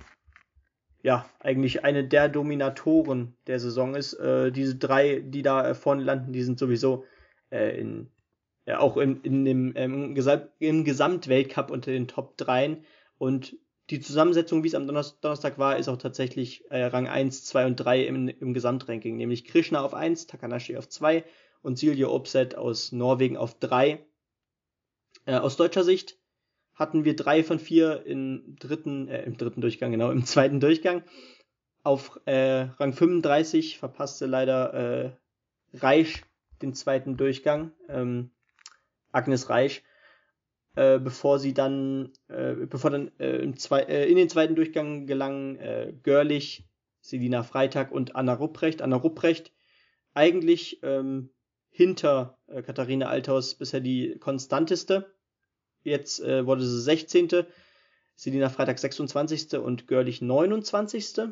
[1.03, 4.15] ja eigentlich eine der Dominatoren der Saison ist.
[4.15, 7.05] Äh, diese drei, die da vorne landen, die sind sowieso
[7.51, 8.11] äh, in
[8.67, 10.17] ja, auch in, in dem, ähm,
[10.59, 12.79] im Gesamtweltcup unter den Top 3
[13.19, 13.57] und
[13.91, 17.77] die Zusammensetzung, wie es am Donnerstag war, ist auch tatsächlich äh, Rang 1, 2 und
[17.77, 21.25] 3 im, im Gesamtranking, nämlich Krishna auf 1, Takanashi auf 2
[21.63, 24.05] und Silje Opset aus Norwegen auf drei.
[25.25, 26.19] Äh, aus deutscher Sicht
[26.77, 31.03] hatten wir drei von vier im dritten, äh, im dritten Durchgang, genau, im zweiten Durchgang.
[31.83, 35.11] Auf äh, Rang 35 verpasste leider äh,
[35.75, 36.23] Reich
[36.63, 38.31] den zweiten Durchgang, ähm,
[39.13, 39.83] Agnes Reich,
[40.75, 45.57] äh, bevor sie dann, äh, bevor dann äh, im äh, in den zweiten Durchgang gelangen
[45.57, 46.67] äh, Görlich,
[47.01, 48.83] Selina Freitag und Anna Rupprecht.
[48.83, 49.53] Anna Rupprecht
[50.13, 51.31] eigentlich ähm,
[51.71, 55.15] hinter äh, Katharina Althaus bisher die konstanteste.
[55.87, 57.47] Jetzt äh, wurde sie 16.
[58.17, 59.55] Selina Freitag 26.
[59.59, 61.29] und Görlich 29.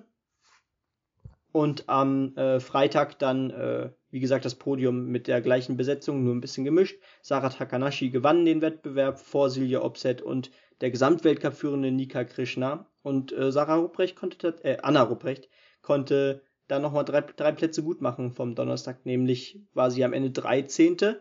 [1.51, 6.35] Und am äh, Freitag dann, äh, wie gesagt, das Podium mit der gleichen Besetzung, nur
[6.35, 6.97] ein bisschen gemischt.
[7.21, 12.87] Sarah Takanashi gewann den Wettbewerb vor Silja Opset und der Gesamtweltcup-führende Nika Krishna.
[13.03, 15.49] Und äh, Sarah Rupprecht konnte, äh, Anna Rupprecht
[15.83, 19.05] konnte da nochmal drei, drei Plätze gut machen vom Donnerstag.
[19.05, 21.17] Nämlich war sie am Ende 13.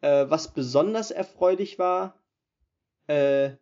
[0.00, 2.20] Äh, was besonders erfreulich war,
[3.06, 3.56] äh,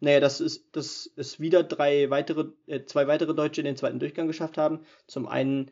[0.00, 4.00] naja, das ist, dass es wieder drei weitere, äh, zwei weitere Deutsche in den zweiten
[4.00, 4.80] Durchgang geschafft haben.
[5.06, 5.70] Zum einen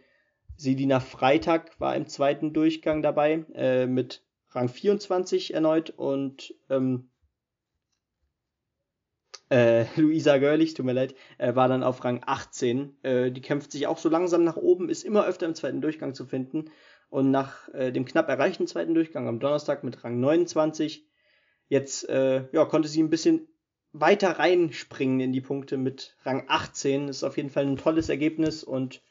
[0.56, 7.10] Sedina Freitag war im zweiten Durchgang dabei, äh, mit Rang 24 erneut und ähm,
[9.48, 13.02] äh, Luisa Görlich, tut mir leid, äh, war dann auf Rang 18.
[13.02, 16.14] Äh, die kämpft sich auch so langsam nach oben, ist immer öfter im zweiten Durchgang
[16.14, 16.70] zu finden.
[17.08, 21.09] Und nach äh, dem knapp erreichten zweiten Durchgang am Donnerstag mit Rang 29,
[21.70, 23.48] jetzt äh, ja, konnte sie ein bisschen
[23.92, 27.08] weiter reinspringen in die Punkte mit Rang 18.
[27.08, 29.02] Ist auf jeden Fall ein tolles Ergebnis und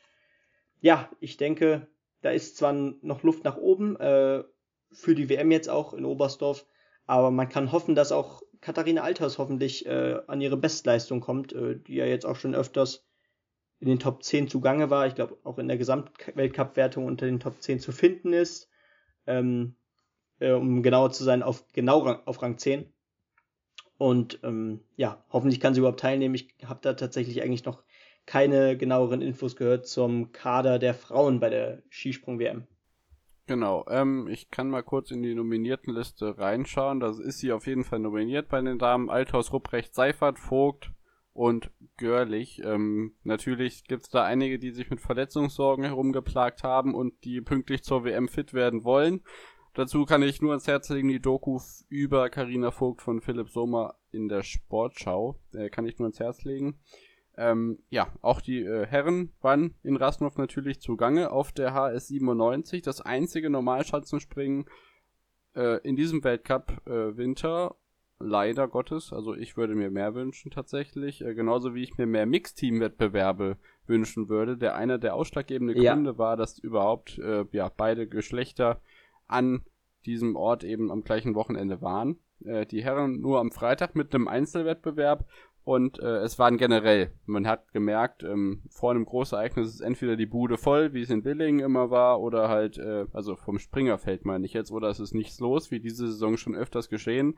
[0.82, 1.88] ja, ich denke,
[2.22, 3.96] da ist zwar noch Luft nach oben.
[3.98, 4.44] Äh,
[4.92, 6.66] für die WM jetzt auch in Oberstdorf.
[7.06, 11.78] Aber man kann hoffen, dass auch Katharina Althaus hoffentlich äh, an ihre Bestleistung kommt, äh,
[11.80, 13.06] die ja jetzt auch schon öfters
[13.80, 15.08] in den Top 10 zugange war.
[15.08, 18.70] Ich glaube, auch in der Gesamtweltcup-Wertung unter den Top 10 zu finden ist.
[19.26, 19.76] Ähm,
[20.40, 22.92] äh, um genauer zu sein, auf genau auf Rang 10.
[23.98, 26.36] Und ähm, ja, hoffentlich kann sie überhaupt teilnehmen.
[26.36, 27.84] Ich habe da tatsächlich eigentlich noch
[28.26, 32.68] keine genaueren Infos gehört zum Kader der Frauen bei der Skisprung-WM.
[33.48, 37.00] Genau, ähm, ich kann mal kurz in die Nominiertenliste reinschauen.
[37.00, 39.10] Da ist sie auf jeden Fall nominiert bei den Damen.
[39.10, 40.92] Althaus, Rupprecht, Seifert, Vogt
[41.34, 42.62] und Görlich.
[42.64, 47.84] Ähm, natürlich gibt es da einige, die sich mit Verletzungssorgen herumgeplagt haben und die pünktlich
[47.84, 49.24] zur WM fit werden wollen.
[49.80, 53.96] Dazu kann ich nur ans Herz legen die Doku über Karina Vogt von Philipp Sommer
[54.12, 55.40] in der Sportschau.
[55.54, 56.82] Äh, kann ich nur ans Herz legen.
[57.38, 62.82] Ähm, ja, auch die äh, Herren waren in Rasnov natürlich zugange auf der HS 97.
[62.82, 64.66] Das einzige Normalschanzenspringen
[65.56, 67.78] äh, in diesem Weltcup Winter.
[68.20, 69.14] Leider Gottes.
[69.14, 71.22] Also ich würde mir mehr wünschen tatsächlich.
[71.22, 73.56] Äh, genauso wie ich mir mehr Mixteam-Wettbewerbe
[73.88, 74.58] wünschen würde.
[74.58, 75.94] Der einer der ausschlaggebenden ja.
[75.94, 78.82] Gründe war, dass überhaupt äh, ja, beide Geschlechter
[79.30, 79.62] an
[80.06, 82.20] diesem Ort eben am gleichen Wochenende waren.
[82.44, 85.26] Äh, die Herren nur am Freitag mit einem Einzelwettbewerb
[85.70, 90.26] und äh, es waren generell, man hat gemerkt, ähm, vor einem Großereignis ist entweder die
[90.26, 94.48] Bude voll, wie es in Billingen immer war, oder halt, äh, also vom Springerfeld meine
[94.48, 97.38] ich jetzt, oder es ist nichts los, wie diese Saison schon öfters geschehen.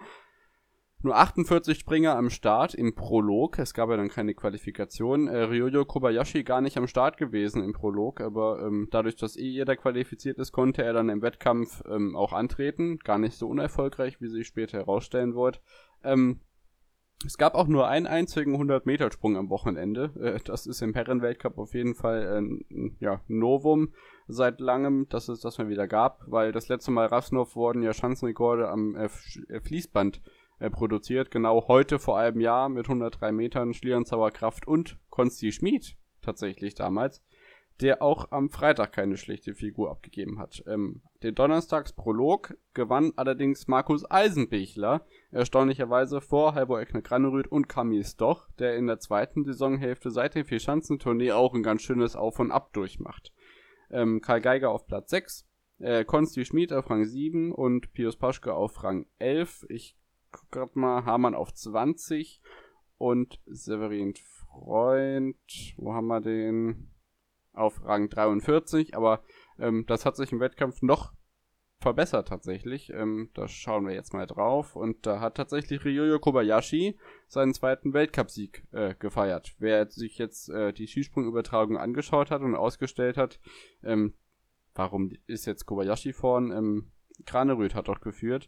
[1.03, 3.57] Nur 48 Springer am Start im Prolog.
[3.57, 5.27] Es gab ja dann keine Qualifikation.
[5.27, 9.47] Äh, Ryoyo Kobayashi gar nicht am Start gewesen im Prolog, aber ähm, dadurch, dass eh
[9.47, 12.99] jeder qualifiziert ist, konnte er dann im Wettkampf ähm, auch antreten.
[12.99, 15.61] Gar nicht so unerfolgreich, wie sich später herausstellen wird.
[16.03, 16.41] Ähm,
[17.25, 20.11] es gab auch nur einen einzigen 100-Meter-Sprung am Wochenende.
[20.19, 23.93] Äh, das ist im Herrenweltcup auf jeden Fall ein ja, Novum
[24.27, 27.93] seit langem, dass es das mal wieder gab, weil das letzte Mal Rasnov wurden ja
[27.93, 29.09] Schanzenrekorde am äh,
[29.61, 30.21] Fließband
[30.69, 31.31] produziert.
[31.31, 37.23] Genau heute vor einem Jahr mit 103 Metern Schlierenzauer Kraft und Konsti Schmid tatsächlich damals,
[37.81, 40.63] der auch am Freitag keine schlechte Figur abgegeben hat.
[40.67, 48.47] Ähm, den Donnerstagsprolog gewann allerdings Markus Eisenbichler, erstaunlicherweise vor Halvor Eckner Granerüth und Camille Stoch,
[48.59, 52.71] der in der zweiten Saisonhälfte seit dem Vierschanzentournee auch ein ganz schönes Auf und Ab
[52.73, 53.31] durchmacht.
[53.89, 55.47] Ähm, Karl Geiger auf Platz 6,
[55.79, 59.65] äh, Konsti Schmid auf Rang 7 und Pius Paschke auf Rang 11.
[59.69, 59.95] Ich
[60.31, 62.41] guck grad mal, Hamann auf 20
[62.97, 65.37] und Severin Freund,
[65.77, 66.87] wo haben wir den?
[67.53, 69.23] Auf Rang 43, aber
[69.59, 71.11] ähm, das hat sich im Wettkampf noch
[71.81, 72.91] verbessert tatsächlich.
[72.93, 74.75] Ähm, da schauen wir jetzt mal drauf.
[74.75, 79.55] Und da hat tatsächlich Ryoyo Kobayashi seinen zweiten Weltcupsieg äh, gefeiert.
[79.57, 83.39] Wer sich jetzt äh, die Skisprungübertragung angeschaut hat und ausgestellt hat,
[83.83, 84.13] ähm,
[84.75, 86.51] warum ist jetzt Kobayashi vorn?
[86.51, 86.91] Ähm,
[87.25, 88.47] Kranerüth hat doch geführt.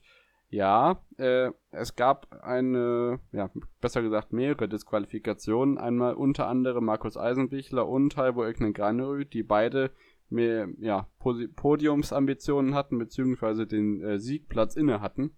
[0.53, 3.49] Ja, äh, es gab eine, ja,
[3.81, 5.79] besser gesagt mehrere Disqualifikationen.
[5.79, 9.89] Einmal unter anderem Markus Eisenbichler und Halbo Öknen Granerüth, die beide
[10.29, 15.35] mehr, ja, Podiumsambitionen hatten, beziehungsweise den äh, Siegplatz inne hatten.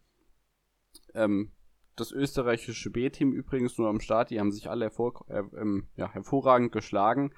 [1.14, 1.54] Ähm,
[1.96, 6.12] das österreichische B-Team übrigens nur am Start, die haben sich alle hervor, äh, ähm, ja,
[6.12, 7.34] hervorragend geschlagen.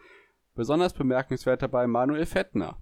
[0.56, 2.82] Besonders bemerkenswert dabei Manuel Fettner,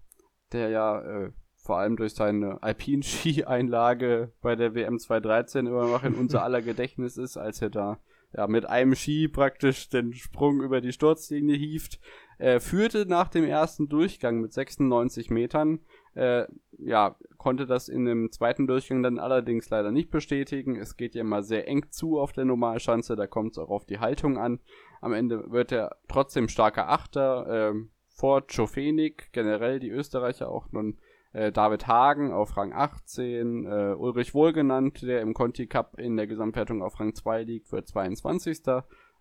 [0.53, 1.33] der ja äh,
[1.65, 7.17] vor allem durch seine Alpin-Ski-Einlage bei der WM 2013 immer noch in unser aller Gedächtnis
[7.17, 7.97] ist, als er da
[8.37, 11.99] ja, mit einem Ski praktisch den Sprung über die Sturzlinie hieft.
[12.37, 15.79] Er führte nach dem ersten Durchgang mit 96 Metern.
[16.13, 16.45] Äh,
[16.77, 20.75] ja, konnte das in dem zweiten Durchgang dann allerdings leider nicht bestätigen.
[20.75, 23.85] Es geht ja immer sehr eng zu auf der Normalschanze, da kommt es auch auf
[23.85, 24.59] die Haltung an.
[25.01, 27.71] Am Ende wird er trotzdem starker Achter.
[27.71, 30.97] Äh, vor Czofenik, generell die Österreicher auch nun
[31.35, 36.27] äh, David Hagen auf Rang 18, äh, Ulrich Wohlgenannt, der im Conti Cup in der
[36.27, 38.61] Gesamtwertung auf Rang 2 liegt, wird 22.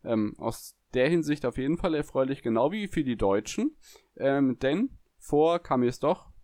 [0.05, 3.77] Ähm, aus der Hinsicht auf jeden Fall erfreulich, genau wie für die Deutschen,
[4.17, 6.35] ähm, denn vor Kamis doch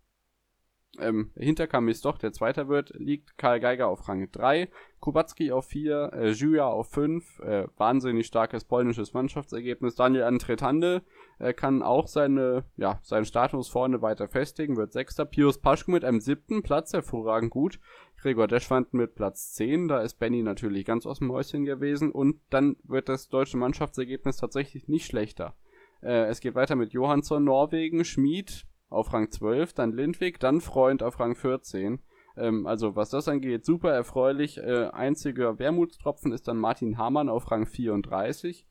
[0.98, 5.66] ähm, hinter Kamis doch, der Zweiter wird, liegt Karl Geiger auf Rang 3, Kubacki auf
[5.66, 9.94] 4, äh, Juja auf 5, äh, wahnsinnig starkes polnisches Mannschaftsergebnis.
[9.94, 11.02] Daniel Antretande
[11.40, 15.24] äh, kann auch seine, ja, seinen Status vorne weiter festigen, wird Sechster.
[15.24, 17.80] Pius Paschke mit einem siebten Platz, hervorragend gut.
[18.20, 22.40] Gregor Deschwand mit Platz 10, da ist Benny natürlich ganz aus dem Häuschen gewesen und
[22.50, 25.54] dann wird das deutsche Mannschaftsergebnis tatsächlich nicht schlechter.
[26.02, 31.02] Äh, es geht weiter mit Johansson, Norwegen, Schmid, auf Rang 12, dann Lindwig, dann Freund
[31.02, 32.00] auf Rang 14.
[32.36, 34.58] Ähm, also was das angeht, super erfreulich.
[34.58, 38.66] Äh, einziger Wermutstropfen ist dann Martin Hamann auf Rang 34.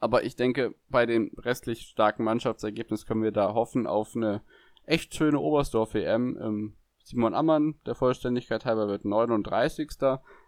[0.00, 4.42] Aber ich denke, bei dem restlich starken Mannschaftsergebnis können wir da hoffen auf eine
[4.86, 6.38] echt schöne Oberstdorf-WM.
[6.40, 9.90] Ähm, Simon Ammann, der Vollständigkeit halber, wird 39.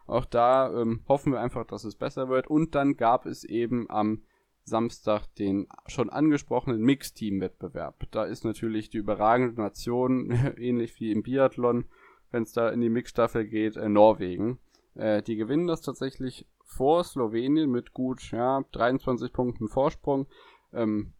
[0.06, 2.48] Auch da ähm, hoffen wir einfach, dass es besser wird.
[2.48, 4.22] Und dann gab es eben am
[4.64, 8.06] Samstag den schon angesprochenen Mixteam-Wettbewerb.
[8.10, 11.86] Da ist natürlich die überragende Nation, ähnlich wie im Biathlon,
[12.30, 14.58] wenn es da in die Mixstaffel geht, äh, Norwegen.
[14.94, 20.26] Äh, die gewinnen das tatsächlich vor Slowenien mit gut ja, 23 Punkten Vorsprung.
[20.72, 21.12] Ähm,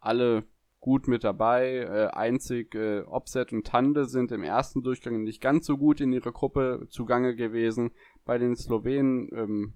[0.00, 0.44] alle
[0.80, 1.78] gut mit dabei.
[1.78, 6.12] Äh, einzig äh, Opset und Tande sind im ersten Durchgang nicht ganz so gut in
[6.12, 7.92] ihrer Gruppe zugange gewesen.
[8.24, 9.74] Bei den Slowenen ähm,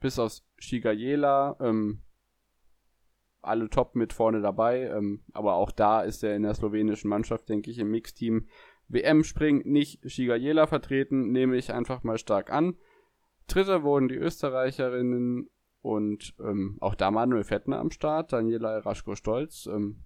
[0.00, 2.02] bis auf Shigajela ähm,
[3.40, 4.82] alle top mit vorne dabei.
[4.88, 8.48] Ähm, aber auch da ist er in der slowenischen Mannschaft, denke ich, im Mixteam
[8.88, 12.76] WM-Spring nicht Shigajela vertreten, nehme ich einfach mal stark an.
[13.46, 15.48] Dritter wurden die Österreicherinnen
[15.80, 19.66] und ähm, auch da Manuel Fettner am Start, Daniela Eraschko-Stolz.
[19.66, 20.04] Ähm,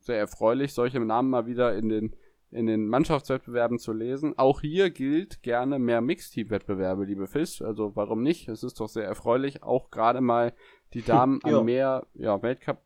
[0.00, 2.16] sehr erfreulich, solche Namen mal wieder in den,
[2.50, 4.34] in den Mannschaftswettbewerben zu lesen.
[4.36, 7.62] Auch hier gilt gerne mehr Mixteam-Wettbewerbe, liebe Fisch.
[7.62, 8.48] Also warum nicht?
[8.48, 10.54] Es ist doch sehr erfreulich, auch gerade mal
[10.94, 12.82] die Damen an mehr ja, Weltcup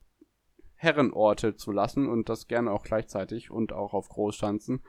[0.76, 4.82] Herrenorte zu lassen und das gerne auch gleichzeitig und auch auf Großschanzen.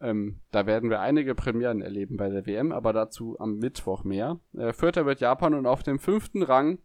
[0.00, 4.40] Ähm, da werden wir einige Premieren erleben bei der WM, aber dazu am Mittwoch mehr.
[4.52, 6.78] Äh, Vierter wird Japan und auf dem fünften Rang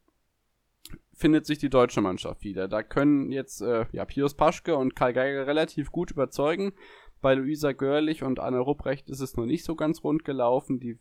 [1.14, 2.68] findet sich die deutsche Mannschaft wieder.
[2.68, 6.74] Da können jetzt äh, ja, Pius Paschke und Karl Geiger relativ gut überzeugen.
[7.22, 10.80] Bei Luisa Görlich und Anne Rupprecht ist es noch nicht so ganz rund gelaufen.
[10.80, 10.98] Die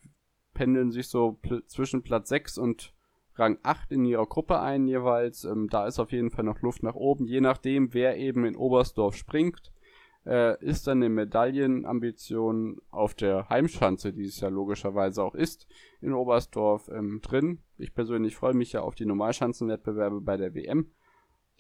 [0.55, 2.95] pendeln sich so pl zwischen Platz 6 und
[3.37, 5.45] Rang 8 in ihrer Gruppe ein jeweils.
[5.45, 8.57] Ähm, da ist auf jeden Fall noch Luft nach oben, je nachdem, wer eben in
[8.57, 9.73] Oberstdorf springt
[10.27, 15.67] äh, ist dann eine Medaillenambition auf der Heimschanze, die es ja logischerweise auch ist,
[16.01, 17.61] in Oberstdorf ähm, drin.
[17.77, 20.93] Ich persönlich freue mich ja auf die Normalschanzenwettbewerbe bei der WM.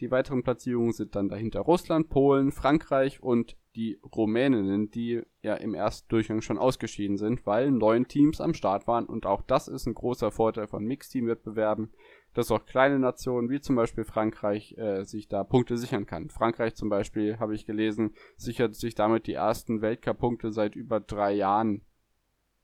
[0.00, 5.74] Die weiteren Platzierungen sind dann dahinter Russland, Polen, Frankreich und die Rumäninnen, die ja im
[5.74, 9.86] ersten Durchgang schon ausgeschieden sind, weil neun Teams am Start waren und auch das ist
[9.86, 11.92] ein großer Vorteil von Mixteam-Wettbewerben
[12.38, 16.30] dass auch kleine Nationen wie zum Beispiel Frankreich äh, sich da Punkte sichern kann.
[16.30, 21.32] Frankreich zum Beispiel, habe ich gelesen, sichert sich damit die ersten Weltcup-Punkte seit über drei
[21.32, 21.82] Jahren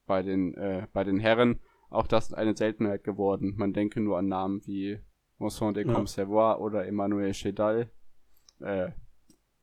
[0.07, 1.59] bei den, äh, bei den Herren.
[1.91, 3.55] Auch das ist eine Seltenheit geworden.
[3.57, 5.01] Man denke nur an Namen wie
[5.39, 6.59] Mosson de Comservoir ja.
[6.61, 7.91] oder Emmanuel Chedal.
[8.61, 8.93] Äh,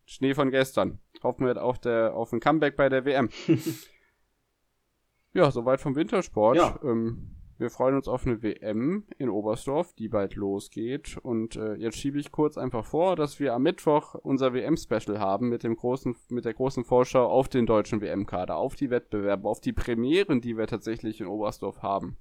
[0.04, 1.00] Schnee von gestern.
[1.24, 3.30] Hoffen wir auf, der, auf ein Comeback bei der WM.
[5.34, 6.58] ja, soweit vom Wintersport.
[6.58, 6.78] Ja.
[6.84, 11.18] Ähm, wir freuen uns auf eine WM in Oberstdorf, die bald losgeht.
[11.22, 15.48] Und äh, jetzt schiebe ich kurz einfach vor, dass wir am Mittwoch unser WM-Special haben
[15.48, 19.62] mit dem großen, mit der großen Vorschau auf den deutschen WM-Kader, auf die Wettbewerbe, auf
[19.62, 22.18] die Premieren, die wir tatsächlich in Oberstdorf haben,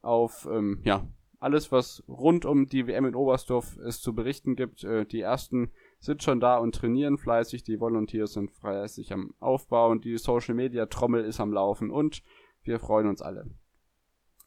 [0.00, 1.04] auf ähm, ja
[1.40, 4.84] alles, was rund um die WM in Oberstdorf es zu berichten gibt.
[4.84, 9.90] Äh, die ersten sind schon da und trainieren fleißig, die Volunteers sind fleißig am Aufbau
[9.90, 12.22] und die Social Media Trommel ist am Laufen und
[12.62, 13.50] wir freuen uns alle.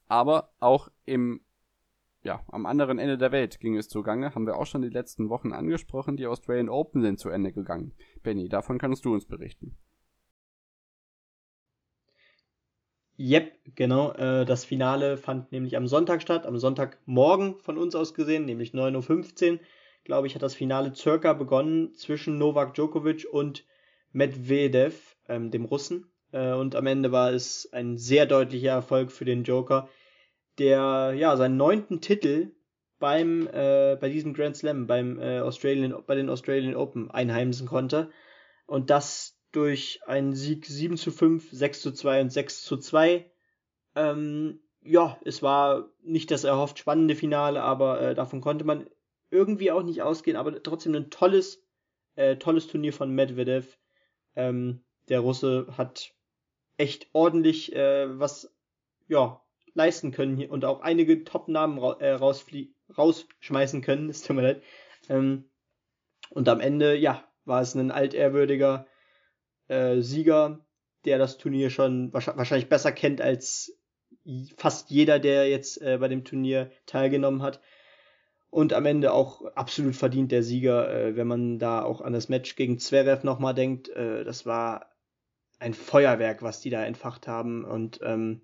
[0.08, 1.42] Aber auch im,
[2.24, 5.30] ja, am anderen Ende der Welt ging es zugange, haben wir auch schon die letzten
[5.30, 6.18] Wochen angesprochen.
[6.18, 7.94] Die Australian Open sind zu Ende gegangen.
[8.24, 9.78] Benny, davon kannst du uns berichten.
[13.20, 14.12] Yep, genau.
[14.14, 18.74] Äh, das Finale fand nämlich am Sonntag statt, am Sonntagmorgen von uns aus gesehen, nämlich
[18.74, 19.60] 9.15 Uhr,
[20.04, 23.66] glaube ich, hat das Finale circa begonnen zwischen Novak Djokovic und
[24.12, 26.12] Medvedev, ähm, dem Russen.
[26.32, 29.90] Äh, und am Ende war es ein sehr deutlicher Erfolg für den Joker,
[30.58, 32.52] der ja seinen neunten Titel
[33.00, 38.10] beim äh, bei diesem Grand Slam beim äh, Australian bei den Australian Open einheimsen konnte
[38.66, 43.30] und das durch einen Sieg 7 zu 5, 6 zu 2 und 6 zu 2.
[43.96, 48.90] Ähm, ja, es war nicht das erhofft spannende Finale, aber äh, davon konnte man
[49.32, 51.64] irgendwie auch nicht ausgehen, aber trotzdem ein tolles,
[52.16, 53.78] äh, tolles Turnier von Medvedev.
[54.36, 56.14] Ähm, der Russe hat
[56.78, 58.54] echt ordentlich äh, was
[59.08, 59.42] ja
[59.74, 62.18] leisten können hier und auch einige Top-Namen ra äh,
[62.98, 64.64] rausschmeißen können, ist tut mir leid.
[65.10, 65.46] Ähm,
[66.30, 68.88] und am Ende, ja, war es ein altehrwürdiger
[69.68, 70.66] äh, Sieger,
[71.06, 73.78] der das Turnier schon wahrscheinlich besser kennt als
[74.58, 77.62] fast jeder, der jetzt äh, bei dem Turnier teilgenommen hat.
[78.50, 82.30] Und am Ende auch absolut verdient der Sieger, äh, wenn man da auch an das
[82.30, 83.90] Match gegen Zverev nochmal denkt.
[83.90, 84.97] Äh, das war
[85.60, 87.66] ein Feuerwerk, was die da entfacht haben.
[87.66, 88.42] Und ähm,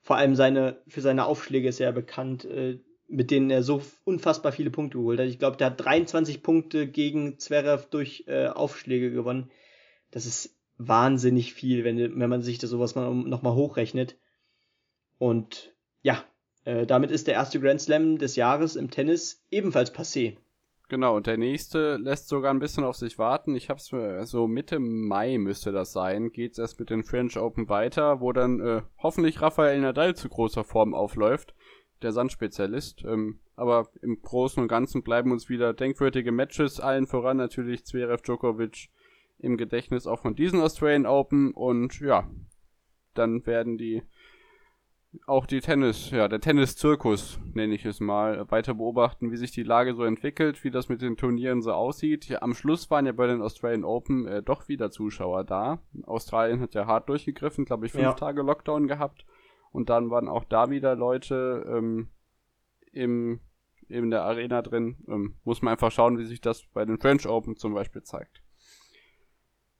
[0.00, 4.52] vor allem seine, für seine Aufschläge ist er bekannt, äh, mit denen er so unfassbar
[4.52, 5.26] viele Punkte geholt hat.
[5.26, 9.50] Ich glaube, der hat 23 Punkte gegen Zverev durch äh, Aufschläge gewonnen.
[10.10, 14.16] Das ist wahnsinnig viel, wenn, wenn man sich das sowas mal nochmal hochrechnet.
[15.18, 16.24] Und ja,
[16.64, 20.36] äh, damit ist der erste Grand Slam des Jahres im Tennis ebenfalls passé.
[20.92, 23.56] Genau, und der nächste lässt sogar ein bisschen auf sich warten.
[23.56, 27.70] Ich hab's mir, so Mitte Mai müsste das sein, geht's erst mit den French Open
[27.70, 31.54] weiter, wo dann äh, hoffentlich Rafael Nadal zu großer Form aufläuft,
[32.02, 33.04] der Sandspezialist.
[33.06, 38.22] Ähm, aber im Großen und Ganzen bleiben uns wieder denkwürdige Matches, allen voran natürlich Zverev
[38.22, 38.90] Djokovic
[39.38, 42.30] im Gedächtnis auch von diesen Australian Open und ja,
[43.14, 44.02] dann werden die
[45.26, 49.62] auch die Tennis, ja, der Tennis-Zirkus, nenne ich es mal, weiter beobachten, wie sich die
[49.62, 52.28] Lage so entwickelt, wie das mit den Turnieren so aussieht.
[52.28, 55.80] Ja, am Schluss waren ja bei den Australian Open äh, doch wieder Zuschauer da.
[56.04, 58.12] Australien hat ja hart durchgegriffen, glaube ich, fünf ja.
[58.14, 59.26] Tage Lockdown gehabt.
[59.70, 62.08] Und dann waren auch da wieder Leute ähm,
[62.92, 63.40] im,
[63.88, 64.96] in der Arena drin.
[65.08, 68.42] Ähm, muss man einfach schauen, wie sich das bei den French Open zum Beispiel zeigt.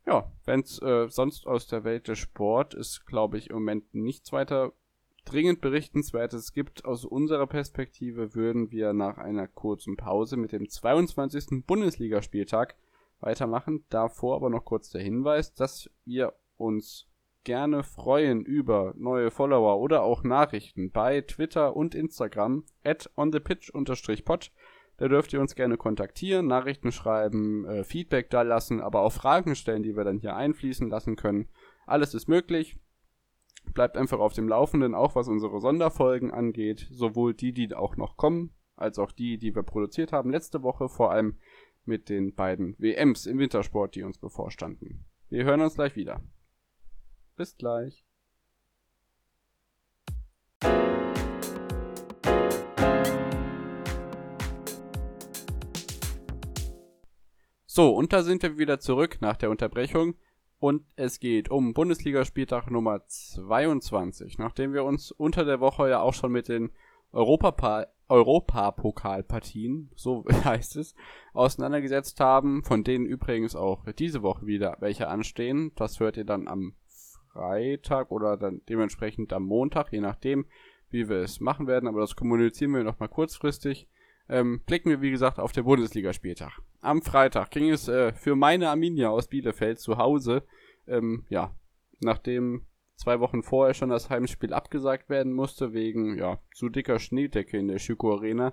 [0.06, 3.94] Ja, wenn es äh, sonst aus der Welt des Sport ist, glaube ich, im Moment
[3.94, 4.72] nichts weiter
[5.24, 6.84] dringend berichtenswertes gibt.
[6.84, 11.64] Aus unserer Perspektive würden wir nach einer kurzen Pause mit dem 22.
[11.66, 12.76] Bundesligaspieltag
[13.20, 13.84] weitermachen.
[13.88, 17.08] Davor aber noch kurz der Hinweis, dass wir uns
[17.44, 24.52] gerne freuen über neue Follower oder auch Nachrichten bei Twitter und Instagram at onthepitch-pod.
[24.98, 29.56] Da dürft ihr uns gerne kontaktieren, Nachrichten schreiben, äh, Feedback da lassen, aber auch Fragen
[29.56, 31.48] stellen, die wir dann hier einfließen lassen können.
[31.86, 32.76] Alles ist möglich.
[33.74, 36.88] Bleibt einfach auf dem Laufenden, auch was unsere Sonderfolgen angeht.
[36.90, 40.88] Sowohl die, die auch noch kommen, als auch die, die wir produziert haben letzte Woche,
[40.88, 41.38] vor allem
[41.84, 45.04] mit den beiden WMs im Wintersport, die uns bevorstanden.
[45.28, 46.20] Wir hören uns gleich wieder.
[47.36, 48.04] Bis gleich.
[57.74, 60.14] So, und da sind wir wieder zurück nach der Unterbrechung.
[60.62, 64.38] Und es geht um Bundesligaspieltag Nummer 22.
[64.38, 66.70] Nachdem wir uns unter der Woche ja auch schon mit den
[67.10, 70.94] Europapa Europapokalpartien, so heißt es,
[71.32, 75.72] auseinandergesetzt haben, von denen übrigens auch diese Woche wieder welche anstehen.
[75.74, 76.76] Das hört ihr dann am
[77.32, 80.46] Freitag oder dann dementsprechend am Montag, je nachdem,
[80.90, 83.88] wie wir es machen werden, aber das kommunizieren wir nochmal kurzfristig.
[84.32, 88.68] Ähm, blicken wir, wie gesagt, auf den Bundesligaspieltag am Freitag ging es äh, für meine
[88.68, 90.42] Arminia aus Bielefeld zu Hause,
[90.86, 91.54] ähm, ja,
[92.00, 92.66] nachdem
[92.96, 97.68] zwei Wochen vorher schon das Heimspiel abgesagt werden musste, wegen, ja, zu dicker Schneedecke in
[97.68, 98.52] der Schüko Arena,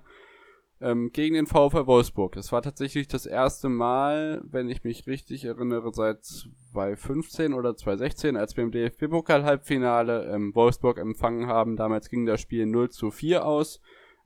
[0.80, 2.36] ähm, gegen den VfL Wolfsburg.
[2.36, 8.36] Es war tatsächlich das erste Mal, wenn ich mich richtig erinnere, seit 2015 oder 2016,
[8.36, 11.76] als wir im DFB-Pokal-Halbfinale ähm, Wolfsburg empfangen haben.
[11.76, 13.80] Damals ging das Spiel 0 zu 4 aus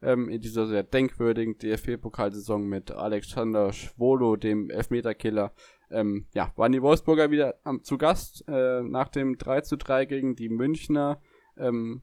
[0.05, 5.53] ähm, in dieser sehr denkwürdigen DFB-Pokalsaison mit Alexander Schwolo, dem Elfmeterkiller.
[5.91, 10.05] Ähm, ja, waren die Wolfsburger wieder am, zu Gast äh, nach dem 3 zu 3
[10.05, 11.21] gegen die Münchner.
[11.57, 12.03] Ähm,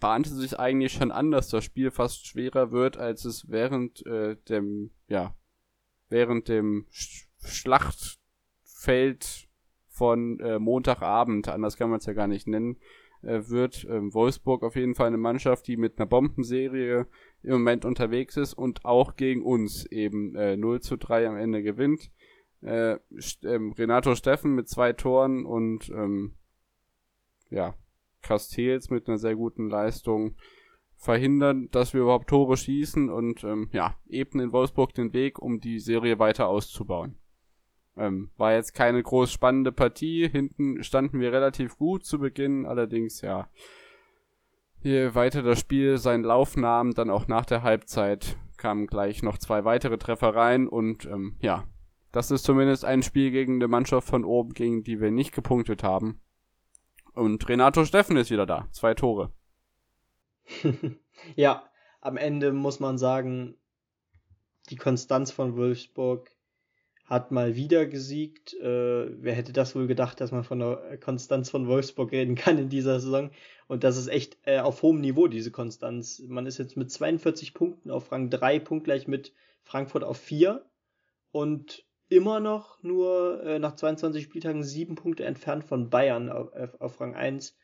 [0.00, 4.36] bahnte sich eigentlich schon an, dass das Spiel fast schwerer wird, als es während äh,
[4.48, 5.34] dem, ja,
[6.08, 9.48] während dem Sch Schlachtfeld
[9.88, 12.78] von äh, Montagabend, anders kann man es ja gar nicht nennen,
[13.24, 13.86] äh, wird.
[13.88, 17.06] Ähm, Wolfsburg auf jeden Fall eine Mannschaft, die mit einer Bombenserie
[17.44, 21.62] im Moment unterwegs ist und auch gegen uns eben äh, 0 zu 3 am Ende
[21.62, 22.10] gewinnt.
[22.62, 22.98] Äh,
[23.42, 26.34] ähm, Renato Steffen mit zwei Toren und ähm,
[27.50, 27.74] ja,
[28.22, 30.36] Castells mit einer sehr guten Leistung
[30.96, 35.60] verhindern, dass wir überhaupt Tore schießen und ähm, ja, ebnen in Wolfsburg den Weg, um
[35.60, 37.18] die Serie weiter auszubauen.
[37.96, 40.28] Ähm, war jetzt keine groß spannende Partie.
[40.28, 43.48] Hinten standen wir relativ gut zu Beginn, allerdings ja.
[44.84, 49.38] Je weiter das Spiel seinen Lauf nahm, dann auch nach der Halbzeit kamen gleich noch
[49.38, 51.64] zwei weitere Treffer rein und ähm, ja,
[52.12, 55.82] das ist zumindest ein Spiel gegen eine Mannschaft von oben, gegen die wir nicht gepunktet
[55.82, 56.20] haben.
[57.14, 58.68] Und Renato Steffen ist wieder da.
[58.72, 59.32] Zwei Tore.
[61.34, 61.64] ja,
[62.02, 63.56] am Ende muss man sagen,
[64.68, 66.30] die Konstanz von Wolfsburg
[67.06, 68.52] hat mal wieder gesiegt.
[68.52, 72.58] Äh, wer hätte das wohl gedacht, dass man von der Konstanz von Wolfsburg reden kann
[72.58, 73.30] in dieser Saison?
[73.66, 76.22] Und das ist echt äh, auf hohem Niveau, diese Konstanz.
[76.26, 80.64] Man ist jetzt mit 42 Punkten auf Rang 3, punktgleich mit Frankfurt auf 4
[81.32, 86.50] und immer noch nur äh, nach 22 Spieltagen sieben Punkte entfernt von Bayern auf,
[86.80, 87.56] auf Rang 1.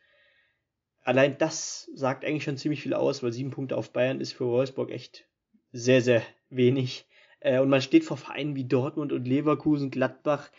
[1.03, 4.47] Allein das sagt eigentlich schon ziemlich viel aus, weil sieben Punkte auf Bayern ist für
[4.47, 5.27] Wolfsburg echt
[5.73, 7.07] sehr, sehr wenig.
[7.41, 10.51] Äh, und man steht vor Vereinen wie Dortmund und Leverkusen, Gladbach.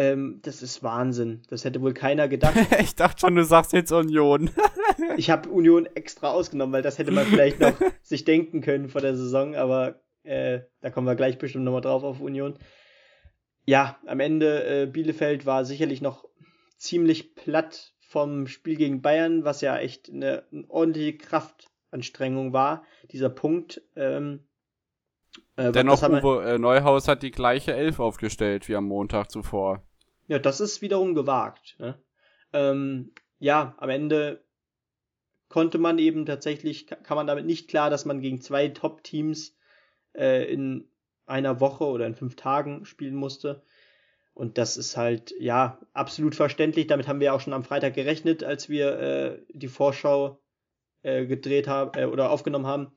[0.00, 1.42] Ähm, das ist Wahnsinn.
[1.50, 2.54] Das hätte wohl keiner gedacht.
[2.80, 4.48] ich dachte schon, du sagst jetzt Union.
[5.18, 9.02] ich habe Union extra ausgenommen, weil das hätte man vielleicht noch sich denken können vor
[9.02, 12.58] der Saison, aber äh, da kommen wir gleich bestimmt nochmal drauf auf Union.
[13.66, 16.24] Ja, am Ende äh, Bielefeld war sicherlich noch
[16.78, 22.84] ziemlich platt vom Spiel gegen Bayern, was ja echt eine, eine ordentliche Kraftanstrengung war.
[23.12, 23.82] Dieser Punkt.
[23.96, 24.46] Ähm,
[25.56, 29.84] Äh, Dennoch, Uwe äh, Neuhaus hat die gleiche Elf aufgestellt wie am Montag zuvor.
[30.30, 31.74] Ja, das ist wiederum gewagt.
[31.80, 32.00] Ne?
[32.52, 34.44] Ähm, ja, am Ende
[35.48, 39.58] konnte man eben tatsächlich, kann man damit nicht klar, dass man gegen zwei Top-Teams
[40.16, 40.88] äh, in
[41.26, 43.64] einer Woche oder in fünf Tagen spielen musste.
[44.32, 46.86] Und das ist halt, ja, absolut verständlich.
[46.86, 50.40] Damit haben wir auch schon am Freitag gerechnet, als wir äh, die Vorschau
[51.02, 52.92] äh, gedreht haben äh, oder aufgenommen haben.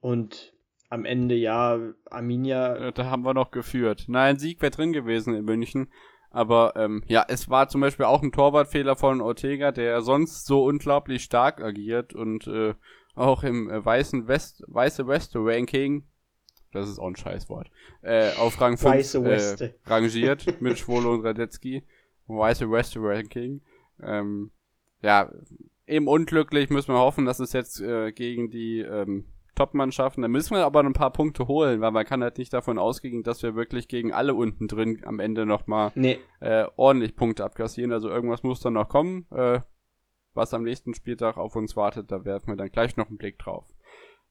[0.00, 0.52] Und
[0.88, 1.78] am Ende, ja,
[2.10, 2.90] Arminia.
[2.90, 4.06] Da haben wir noch geführt.
[4.08, 5.88] Nein, Sieg wäre drin gewesen in München.
[6.34, 10.64] Aber ähm, ja, es war zum Beispiel auch ein Torwartfehler von Ortega, der sonst so
[10.64, 12.74] unglaublich stark agiert und äh,
[13.14, 16.02] auch im äh, weißen West, weiße Weste Ranking,
[16.72, 17.70] das ist auch ein Scheißwort,
[18.02, 21.84] äh, auf Rang 5 äh, rangiert mit Schwolo und Radetzky.
[22.26, 23.60] Weiße Weste Ranking.
[24.02, 24.50] Ähm,
[25.02, 25.30] ja,
[25.86, 30.22] eben unglücklich, müssen wir hoffen, dass es jetzt äh, gegen die ähm, Top-Mannschaften.
[30.22, 33.22] Da müssen wir aber ein paar Punkte holen, weil man kann halt nicht davon ausgehen,
[33.22, 36.18] dass wir wirklich gegen alle unten drin am Ende nochmal nee.
[36.40, 37.92] äh, ordentlich Punkte abkassieren.
[37.92, 39.26] Also irgendwas muss dann noch kommen.
[39.30, 39.60] Äh,
[40.34, 43.38] was am nächsten Spieltag auf uns wartet, da werfen wir dann gleich noch einen Blick
[43.38, 43.73] drauf.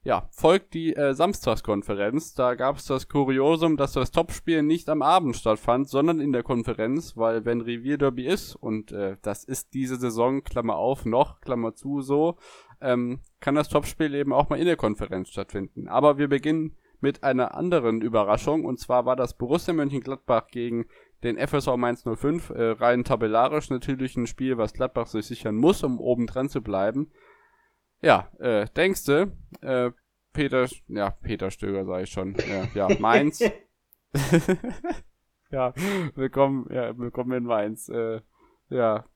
[0.04, 2.34] Ja, folgt die äh, Samstagskonferenz.
[2.34, 6.42] Da gab es das Kuriosum, dass das Topspiel nicht am Abend stattfand, sondern in der
[6.42, 11.74] Konferenz, weil wenn Revierderby ist, und äh, das ist diese Saison, Klammer auf, noch, Klammer
[11.74, 12.36] zu, so,
[12.82, 15.88] ähm, kann das Topspiel eben auch mal in der Konferenz stattfinden.
[15.88, 20.84] Aber wir beginnen mit einer anderen Überraschung, und zwar war das Borussia Mönchengladbach gegen
[21.22, 25.82] den FSV Mainz 05, äh, rein tabellarisch natürlich ein Spiel, was Gladbach sich sichern muss,
[25.82, 27.10] um oben dran zu bleiben.
[28.04, 29.32] Ja, äh, denkste,
[29.62, 29.90] äh,
[30.34, 33.40] Peter, ja, Peter Stöger sage ich schon, ja, ja Mainz.
[35.50, 35.72] ja,
[36.14, 37.88] willkommen, ja, willkommen in Mainz.
[37.88, 38.20] Äh,
[38.68, 39.06] ja,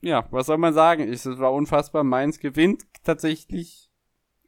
[0.00, 1.08] ja, was soll man sagen?
[1.08, 2.02] Es war unfassbar.
[2.02, 3.92] Mainz gewinnt tatsächlich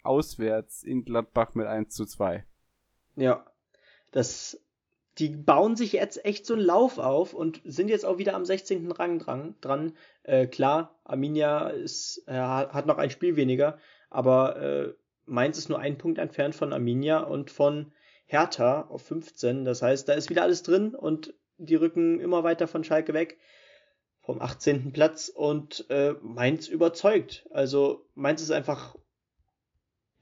[0.02, 2.44] auswärts in Gladbach mit 1 zu 2.
[3.14, 3.46] Ja,
[4.10, 4.60] das,
[5.18, 8.44] die bauen sich jetzt echt so einen Lauf auf und sind jetzt auch wieder am
[8.44, 8.90] 16.
[8.92, 9.54] Rang dran.
[9.60, 9.92] dran.
[10.22, 13.78] Äh, klar, Arminia ist, äh, hat noch ein Spiel weniger,
[14.10, 14.94] aber äh,
[15.26, 17.92] Mainz ist nur ein Punkt entfernt von Arminia und von
[18.26, 19.64] Hertha auf 15.
[19.64, 23.38] Das heißt, da ist wieder alles drin und die rücken immer weiter von Schalke weg
[24.20, 24.92] vom 18.
[24.92, 27.46] Platz und äh, Mainz überzeugt.
[27.50, 28.94] Also Mainz ist einfach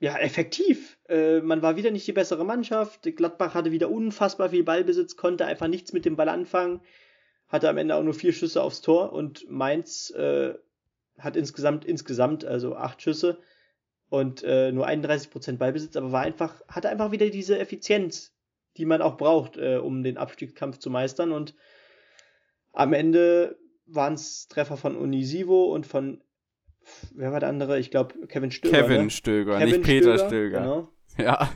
[0.01, 0.99] ja effektiv.
[1.09, 3.03] Äh, man war wieder nicht die bessere Mannschaft.
[3.17, 6.81] Gladbach hatte wieder unfassbar viel Ballbesitz, konnte einfach nichts mit dem Ball anfangen,
[7.49, 10.55] hatte am Ende auch nur vier Schüsse aufs Tor und Mainz äh,
[11.19, 13.39] hat insgesamt insgesamt also acht Schüsse
[14.11, 18.35] und äh, nur 31% Ballbesitz, aber war einfach hatte einfach wieder diese Effizienz,
[18.77, 21.55] die man auch braucht, äh, um den Abstiegskampf zu meistern und
[22.73, 26.23] am Ende waren es Treffer von Unisivo und von,
[27.15, 27.79] wer war der andere?
[27.79, 28.83] Ich glaube, Kevin Stöger.
[28.83, 29.11] Kevin ne?
[29.11, 30.29] Stöger, Kevin nicht Peter Stöger.
[30.29, 30.61] Stöger.
[30.61, 30.89] Genau.
[31.19, 31.51] Ja.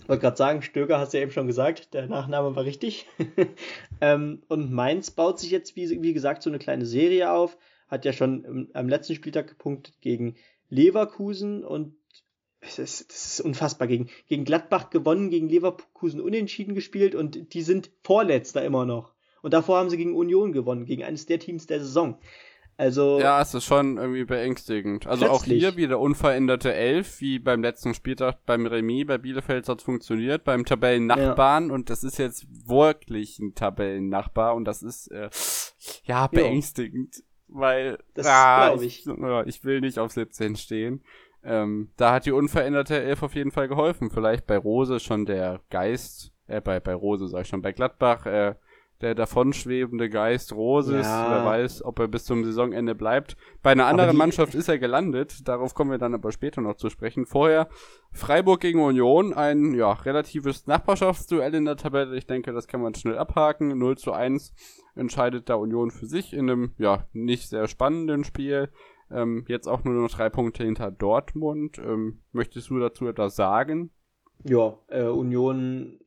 [0.00, 3.06] Ich wollte gerade sagen, Stöger hast du ja eben schon gesagt, der Nachname war richtig.
[4.00, 7.58] ähm, und Mainz baut sich jetzt, wie, wie gesagt, so eine kleine Serie auf.
[7.88, 10.36] Hat ja schon im, am letzten Spieltag gepunktet gegen
[10.70, 11.94] Leverkusen und
[12.60, 13.86] es ist, das ist unfassbar.
[13.88, 19.14] Gegen, gegen Gladbach gewonnen, gegen Leverkusen unentschieden gespielt und die sind Vorletzter immer noch.
[19.42, 22.18] Und davor haben sie gegen Union gewonnen, gegen eines der Teams der Saison.
[22.78, 23.18] Also.
[23.18, 25.04] Ja, es ist schon irgendwie beängstigend.
[25.08, 25.40] Also plötzlich.
[25.40, 29.04] auch hier wieder unveränderte Elf, wie beim letzten Spieltag beim Remis.
[29.04, 31.68] Bei Bielefeld hat es funktioniert, beim Tabellennachbarn.
[31.68, 31.74] Ja.
[31.74, 34.54] Und das ist jetzt wirklich ein Tabellennachbar.
[34.54, 35.28] Und das ist, äh,
[36.04, 37.16] ja, beängstigend.
[37.16, 37.22] Jo.
[37.48, 39.04] Weil, das ah, ich.
[39.04, 39.12] Ich,
[39.46, 41.02] ich will nicht auf 17 stehen.
[41.42, 44.10] Ähm, da hat die unveränderte Elf auf jeden Fall geholfen.
[44.10, 48.26] Vielleicht bei Rose schon der Geist, äh, bei, bei Rose sag ich schon, bei Gladbach,
[48.26, 48.54] äh,
[49.00, 51.06] der davonschwebende Geist Roses.
[51.06, 51.30] Ja.
[51.30, 53.36] Wer weiß, ob er bis zum Saisonende bleibt.
[53.62, 55.46] Bei einer anderen Mannschaft ist er gelandet.
[55.46, 57.26] Darauf kommen wir dann aber später noch zu sprechen.
[57.26, 57.68] Vorher
[58.12, 59.34] Freiburg gegen Union.
[59.34, 62.16] Ein, ja, relatives Nachbarschaftsduell in der Tabelle.
[62.16, 63.78] Ich denke, das kann man schnell abhaken.
[63.78, 64.52] 0 zu 1
[64.96, 68.70] entscheidet da Union für sich in einem, ja, nicht sehr spannenden Spiel.
[69.10, 71.78] Ähm, jetzt auch nur noch drei Punkte hinter Dortmund.
[71.78, 73.90] Ähm, möchtest du dazu etwas sagen?
[74.44, 75.98] Ja, äh, Union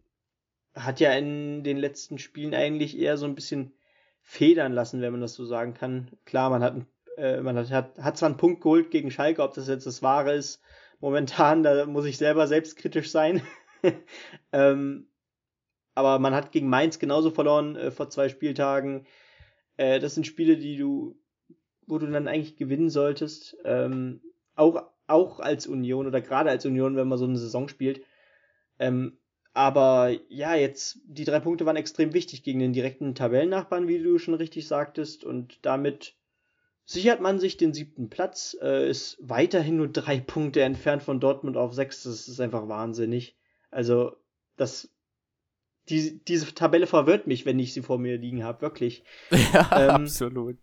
[0.83, 3.73] hat ja in den letzten Spielen eigentlich eher so ein bisschen
[4.21, 6.11] federn lassen, wenn man das so sagen kann.
[6.25, 6.75] Klar, man hat,
[7.17, 10.03] äh, man hat, hat, hat zwar einen Punkt geholt gegen Schalke, ob das jetzt das
[10.03, 10.61] Wahre ist,
[10.99, 13.41] momentan, da muss ich selber selbstkritisch sein.
[14.51, 15.07] ähm,
[15.95, 19.05] aber man hat gegen Mainz genauso verloren äh, vor zwei Spieltagen.
[19.77, 21.19] Äh, das sind Spiele, die du,
[21.87, 23.57] wo du dann eigentlich gewinnen solltest.
[23.65, 24.21] Ähm,
[24.55, 28.01] auch, auch als Union oder gerade als Union, wenn man so eine Saison spielt.
[28.79, 29.17] Ähm,
[29.53, 34.17] aber ja, jetzt, die drei Punkte waren extrem wichtig gegen den direkten Tabellennachbarn, wie du
[34.17, 35.23] schon richtig sagtest.
[35.23, 36.15] Und damit
[36.85, 41.57] sichert man sich den siebten Platz, äh, ist weiterhin nur drei Punkte entfernt von Dortmund
[41.57, 42.03] auf sechs.
[42.03, 43.35] Das ist einfach wahnsinnig.
[43.71, 44.15] Also,
[44.55, 44.89] das
[45.89, 49.03] die, diese Tabelle verwirrt mich, wenn ich sie vor mir liegen habe, wirklich.
[49.53, 50.57] Ja, ähm, absolut.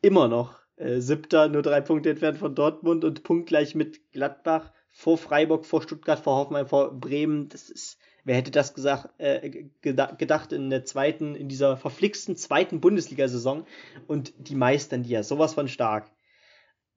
[0.00, 0.58] Immer noch.
[0.76, 5.82] Äh, siebter, nur drei Punkte entfernt von Dortmund und punktgleich mit Gladbach, vor Freiburg, vor
[5.82, 7.48] Stuttgart, vor Hoffenheim, vor Bremen.
[7.48, 12.80] Das ist, wer hätte das gesagt, äh, gedacht in der zweiten, in dieser verflixten zweiten
[12.80, 13.66] Bundesliga-Saison
[14.06, 16.10] und die meistern die ja sowas von stark.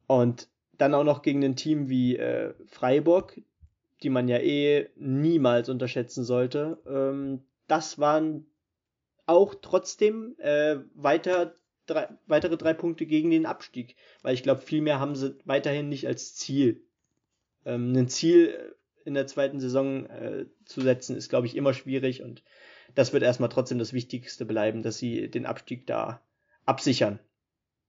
[0.07, 3.39] Und dann auch noch gegen ein Team wie äh, Freiburg,
[4.01, 6.79] die man ja eh niemals unterschätzen sollte.
[6.87, 8.47] Ähm, das waren
[9.25, 14.81] auch trotzdem äh, weiter drei, weitere drei Punkte gegen den Abstieg, weil ich glaube, viel
[14.81, 16.83] mehr haben sie weiterhin nicht als Ziel.
[17.65, 22.21] Ähm, ein Ziel in der zweiten Saison äh, zu setzen, ist, glaube ich, immer schwierig
[22.23, 22.43] und
[22.95, 26.21] das wird erstmal trotzdem das Wichtigste bleiben, dass sie den Abstieg da
[26.65, 27.19] absichern.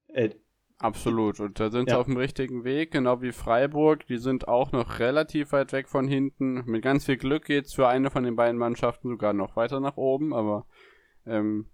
[0.08, 0.30] Äh,
[0.78, 1.38] Absolut.
[1.38, 1.94] Und da sind ja.
[1.94, 4.04] sie auf dem richtigen Weg, genau wie Freiburg.
[4.08, 6.64] Die sind auch noch relativ weit weg von hinten.
[6.66, 9.96] Mit ganz viel Glück geht's für eine von den beiden Mannschaften sogar noch weiter nach
[9.96, 10.66] oben, aber
[11.24, 11.66] ähm,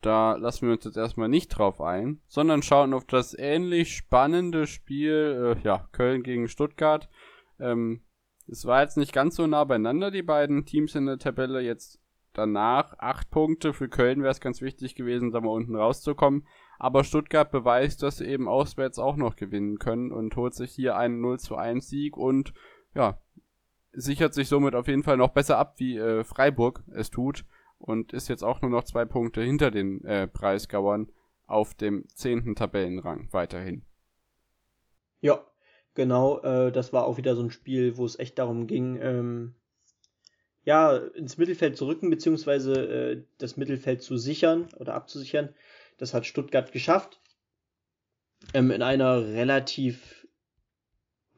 [0.00, 4.66] da lassen wir uns jetzt erstmal nicht drauf ein, sondern schauen auf das ähnlich spannende
[4.66, 7.10] Spiel, äh, ja, Köln gegen Stuttgart.
[7.58, 8.00] Ähm,
[8.48, 11.60] es war jetzt nicht ganz so nah beieinander, die beiden Teams in der Tabelle.
[11.60, 12.00] Jetzt
[12.32, 13.72] danach acht Punkte.
[13.72, 16.46] Für Köln wäre es ganz wichtig gewesen, da mal unten rauszukommen.
[16.78, 20.96] Aber Stuttgart beweist, dass sie eben auswärts auch noch gewinnen können und holt sich hier
[20.96, 22.52] einen 0 zu 1 Sieg und
[22.94, 23.18] ja,
[23.92, 27.46] sichert sich somit auf jeden Fall noch besser ab, wie äh, Freiburg es tut
[27.78, 31.10] und ist jetzt auch nur noch zwei Punkte hinter den äh, Preisgauern
[31.46, 33.84] auf dem zehnten Tabellenrang weiterhin.
[35.20, 35.40] Ja,
[35.96, 36.40] genau.
[36.42, 39.54] Äh, das war auch wieder so ein Spiel, wo es echt darum ging, ähm,
[40.62, 45.54] ja, ins Mittelfeld zu rücken, beziehungsweise äh, das Mittelfeld zu sichern oder abzusichern.
[45.96, 47.20] Das hat Stuttgart geschafft.
[48.54, 50.26] Ähm, in einer relativ,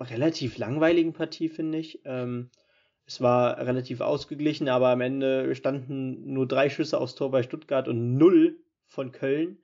[0.01, 2.01] relativ langweiligen Partie, finde ich.
[2.05, 2.51] Ähm,
[3.07, 7.89] es war relativ ausgeglichen, aber am Ende standen nur drei Schüsse aufs Tor bei Stuttgart
[7.89, 9.59] und null von Köln.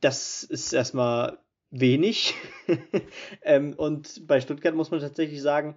[0.00, 1.38] Das ist erstmal
[1.80, 2.34] wenig.
[3.42, 5.76] ähm, und bei Stuttgart muss man tatsächlich sagen,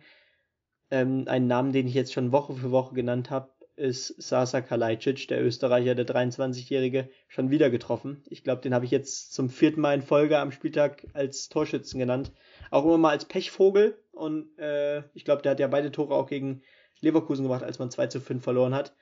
[0.91, 5.27] ähm, einen Namen, den ich jetzt schon Woche für Woche genannt habe, ist Sasa Kalajdzic,
[5.27, 8.23] der Österreicher, der 23-Jährige, schon wieder getroffen.
[8.27, 11.99] Ich glaube, den habe ich jetzt zum vierten Mal in Folge am Spieltag als Torschützen
[11.99, 12.31] genannt.
[12.71, 14.01] Auch immer mal als Pechvogel.
[14.11, 16.63] Und äh, ich glaube, der hat ja beide Tore auch gegen
[17.01, 18.95] Leverkusen gemacht, als man 2 zu 5 verloren hat.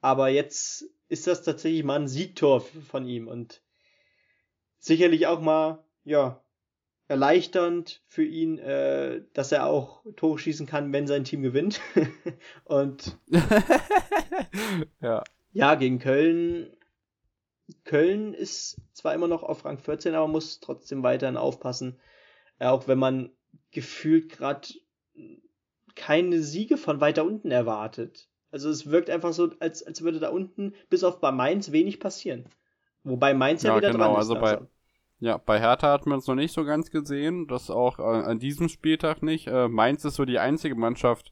[0.00, 3.62] Aber jetzt ist das tatsächlich mal ein Siegtor von ihm und
[4.78, 6.42] sicherlich auch mal, ja,
[7.08, 11.80] erleichternd für ihn, äh, dass er auch Tore schießen kann, wenn sein Team gewinnt.
[12.64, 13.18] und
[15.00, 15.24] ja.
[15.52, 16.70] ja, gegen Köln.
[17.84, 21.98] Köln ist zwar immer noch auf Rang 14, aber muss trotzdem weiterhin aufpassen.
[22.60, 23.30] Äh, auch wenn man
[23.72, 24.68] gefühlt gerade
[25.96, 28.28] keine Siege von weiter unten erwartet.
[28.52, 32.00] Also es wirkt einfach so, als, als würde da unten bis auf bei Mainz wenig
[32.00, 32.46] passieren.
[33.04, 34.18] Wobei Mainz ja, ja wieder genau, dran ist.
[34.18, 34.60] Also bei,
[35.20, 38.38] ja, bei Hertha hat man es noch nicht so ganz gesehen, das auch äh, an
[38.38, 39.46] diesem Spieltag nicht.
[39.48, 41.30] Äh, Mainz ist so die einzige Mannschaft,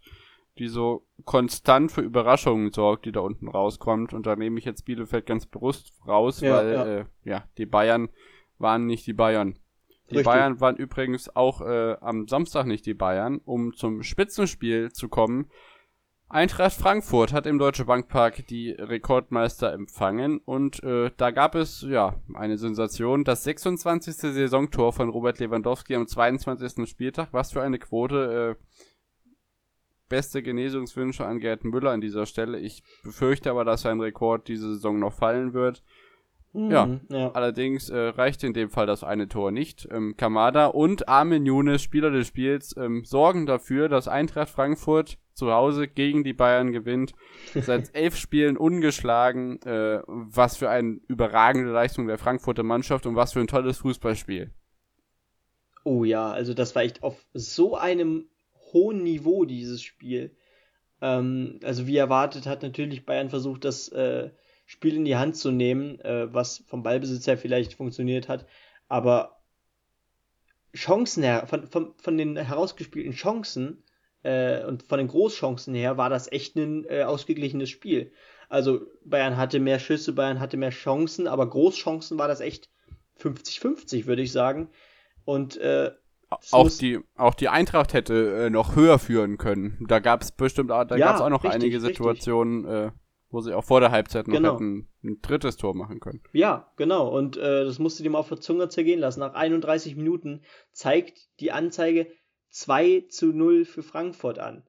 [0.59, 4.12] die so konstant für Überraschungen sorgt, die da unten rauskommt.
[4.12, 6.86] Und da nehme ich jetzt Bielefeld ganz bewusst raus, ja, weil ja.
[6.86, 8.11] Äh, ja, die Bayern
[8.59, 9.59] waren nicht die Bayern.
[10.11, 10.24] Die Richtig.
[10.24, 15.51] Bayern waren übrigens auch äh, am Samstag nicht die Bayern, um zum Spitzenspiel zu kommen
[16.30, 22.16] Eintracht Frankfurt hat im Deutsche Bankpark die Rekordmeister empfangen und äh, da gab es ja
[22.34, 24.14] eine Sensation, das 26.
[24.14, 26.86] Saisontor von Robert Lewandowski am 22.
[26.86, 27.28] Spieltag.
[27.32, 28.56] Was für eine Quote.
[28.58, 28.62] Äh,
[30.08, 32.58] beste Genesungswünsche an Gerd Müller an dieser Stelle.
[32.58, 35.82] Ich befürchte aber, dass sein Rekord diese Saison noch fallen wird.
[36.53, 39.86] Mhm, ja, ja, allerdings äh, reicht in dem Fall das eine Tor nicht.
[39.90, 45.53] Ähm, Kamada und Armin Younes, Spieler des Spiels, ähm, sorgen dafür, dass Eintracht Frankfurt zu
[45.53, 47.12] Hause gegen die Bayern gewinnt.
[47.55, 49.62] Seit elf Spielen ungeschlagen.
[49.62, 54.51] Äh, was für eine überragende Leistung der Frankfurter Mannschaft und was für ein tolles Fußballspiel.
[55.84, 58.28] Oh ja, also das war echt auf so einem
[58.72, 60.34] hohen Niveau, dieses Spiel.
[61.01, 64.30] Ähm, also wie erwartet hat natürlich Bayern versucht, das äh,
[64.68, 68.46] Spiel in die Hand zu nehmen, äh, was vom Ballbesitz her vielleicht funktioniert hat.
[68.86, 69.40] Aber
[70.76, 73.82] Chancen her, von, von, von den herausgespielten Chancen
[74.24, 78.12] äh, und von den Großchancen her war das echt ein äh, ausgeglichenes Spiel.
[78.50, 82.68] Also Bayern hatte mehr Schüsse, Bayern hatte mehr Chancen, aber Großchancen war das echt
[83.22, 84.68] 50-50, würde ich sagen.
[85.24, 85.92] Und äh,
[86.50, 89.82] auch die, auch die Eintracht hätte äh, noch höher führen können.
[89.88, 92.90] Da gab es bestimmt, da ja, gab es auch noch richtig, einige Situationen, äh,
[93.30, 94.54] wo sie auch vor der Halbzeit noch genau.
[94.54, 96.22] hätten ein drittes Tor machen können.
[96.32, 97.08] Ja, genau.
[97.08, 99.20] Und äh, das musste dem auf der Zunge zergehen lassen.
[99.20, 102.06] Nach 31 Minuten zeigt die Anzeige
[102.50, 104.64] 2 zu 0 für Frankfurt an.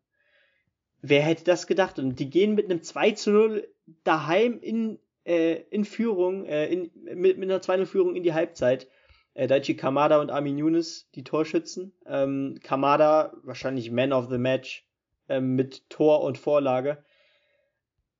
[1.01, 1.97] wer hätte das gedacht?
[1.99, 3.67] Und die gehen mit einem 2 zu 0
[4.03, 8.87] daheim in, äh, in Führung, äh, in, mit, mit einer 2-0-Führung in die Halbzeit.
[9.33, 11.93] Äh, Daichi Kamada und Armin Younes, die Torschützen.
[12.05, 14.85] Ähm, Kamada, wahrscheinlich Man of the Match,
[15.29, 17.03] ähm, mit Tor und Vorlage.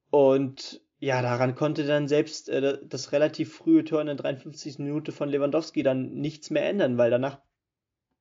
[0.10, 4.80] Und ja, daran konnte dann selbst äh, das relativ frühe Tor in der 53.
[4.80, 7.40] Minute von Lewandowski dann nichts mehr ändern, weil danach,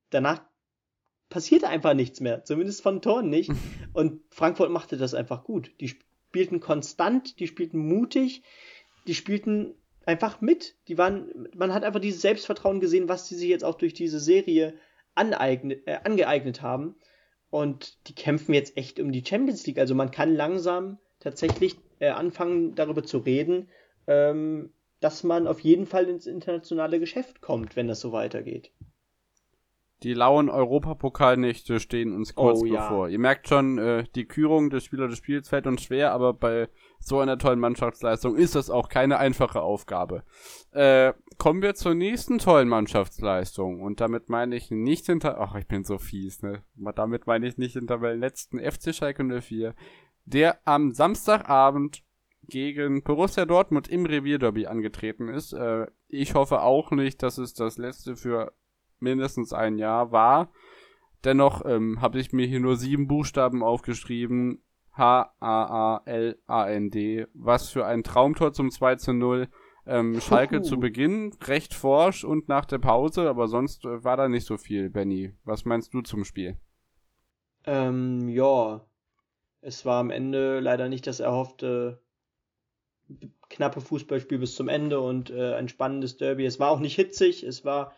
[0.09, 0.41] danach
[1.29, 2.45] passierte einfach nichts mehr.
[2.45, 3.51] Zumindest von Toren nicht.
[3.93, 5.71] Und Frankfurt machte das einfach gut.
[5.81, 8.43] Die spielten konstant, die spielten mutig,
[9.07, 9.75] die spielten
[10.05, 10.77] einfach mit.
[10.87, 14.19] Die waren, man hat einfach dieses Selbstvertrauen gesehen, was sie sich jetzt auch durch diese
[14.19, 14.75] Serie
[15.15, 16.95] aneignet, äh, angeeignet haben.
[17.49, 19.79] Und die kämpfen jetzt echt um die Champions League.
[19.79, 23.69] Also man kann langsam tatsächlich äh, anfangen, darüber zu reden,
[24.07, 28.71] ähm, dass man auf jeden Fall ins internationale Geschäft kommt, wenn das so weitergeht.
[30.03, 33.07] Die lauen Europapokalnächte stehen uns kurz oh, bevor.
[33.07, 33.11] Ja.
[33.11, 36.69] Ihr merkt schon, äh, die Kürung des Spieler des Spiels fällt uns schwer, aber bei
[36.99, 40.23] so einer tollen Mannschaftsleistung ist das auch keine einfache Aufgabe.
[40.71, 43.81] Äh, kommen wir zur nächsten tollen Mannschaftsleistung.
[43.81, 46.63] Und damit meine ich nicht hinter, ach, ich bin so fies, ne?
[46.95, 49.75] Damit meine ich nicht hinter meinem letzten FC Schalke 04,
[50.29, 52.03] der am Samstagabend
[52.47, 55.53] gegen Borussia Dortmund im Revierderby angetreten ist.
[55.53, 58.53] Äh, ich hoffe auch nicht, dass es das letzte für
[58.99, 60.51] mindestens ein Jahr war.
[61.23, 64.61] Dennoch ähm, habe ich mir hier nur sieben Buchstaben aufgeschrieben.
[64.93, 66.07] H-A-A-L-A-N-D.
[67.33, 69.47] Was für ein Traumtor zum 2 zu 0.
[69.85, 74.29] Ähm, Schalke zu Beginn recht forsch und nach der Pause, aber sonst äh, war da
[74.29, 75.33] nicht so viel, Benny.
[75.45, 76.57] Was meinst du zum Spiel?
[77.65, 78.85] Ähm, ja,
[79.61, 82.01] es war am Ende leider nicht das erhoffte
[83.49, 86.45] knappe Fußballspiel bis zum Ende und äh, ein spannendes Derby.
[86.45, 87.93] Es war auch nicht hitzig, es war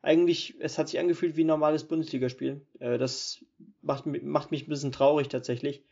[0.00, 2.66] eigentlich, es hat sich angefühlt wie ein normales Bundesligaspiel.
[2.78, 3.44] Äh, das
[3.82, 5.84] macht, macht mich ein bisschen traurig tatsächlich.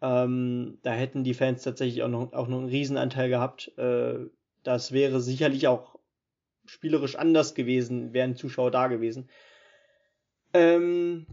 [0.00, 3.76] Ähm, da hätten die Fans tatsächlich auch noch, auch noch einen Riesenanteil gehabt.
[3.78, 4.26] Äh,
[4.64, 5.98] das wäre sicherlich auch
[6.64, 9.28] spielerisch anders gewesen, wären Zuschauer da gewesen.
[10.54, 11.26] Ähm,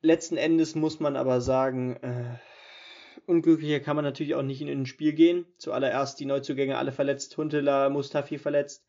[0.00, 2.38] letzten Endes muss man aber sagen, äh,
[3.26, 5.46] unglücklicher kann man natürlich auch nicht in ein Spiel gehen.
[5.58, 8.84] Zuallererst die Neuzugänge alle verletzt, Huntela, Mustafi verletzt.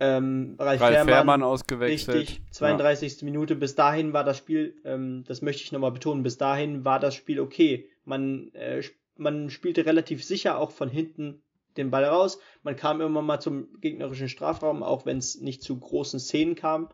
[0.00, 2.18] Ähm, Ralf, Ralf Fährmann, Fährmann ausgewechselt.
[2.18, 3.20] Richtig, 32.
[3.20, 3.24] Ja.
[3.24, 3.56] Minute.
[3.56, 7.14] Bis dahin war das Spiel, ähm, das möchte ich nochmal betonen, bis dahin war das
[7.14, 7.88] Spiel okay.
[8.04, 8.82] Man, äh,
[9.16, 11.42] man spielte relativ sicher auch von hinten
[11.76, 12.38] den Ball raus.
[12.62, 16.90] Man kam immer mal zum gegnerischen Strafraum, auch wenn es nicht zu großen Szenen kam.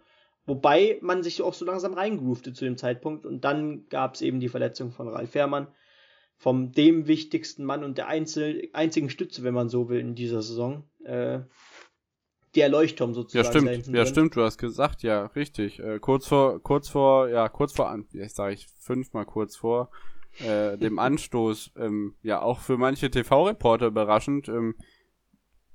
[0.47, 4.41] Wobei man sich auch so langsam reingroovte zu dem Zeitpunkt und dann gab es eben
[4.41, 5.69] die Verletzung von Ralf Fährmann,
[6.37, 10.43] vom dem wichtigsten Mann und der einzel einzigen Stütze, wenn man so will, in dieser
[10.43, 10.85] Saison.
[11.05, 11.41] Äh,
[12.55, 13.67] der Leuchtturm sozusagen.
[13.67, 15.81] Ja, stimmt, ja, stimmt, du hast gesagt, ja, richtig.
[15.81, 19.91] Äh, kurz vor, kurz vor, ja, kurz vor, jetzt sage ich fünfmal kurz vor,
[20.39, 24.77] äh, dem Anstoß, ähm, ja, auch für manche TV-Reporter überraschend, ähm,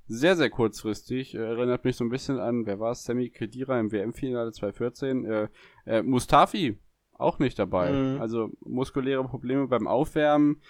[0.09, 1.35] sehr, sehr kurzfristig.
[1.35, 3.03] Äh, erinnert mich so ein bisschen an, wer war es?
[3.03, 5.25] Sammy Kedira im WM-Finale 2014.
[5.25, 5.47] Äh,
[5.85, 6.77] äh, Mustafi
[7.13, 7.91] auch nicht dabei.
[7.91, 8.21] Mhm.
[8.21, 10.61] Also muskuläre Probleme beim Aufwärmen.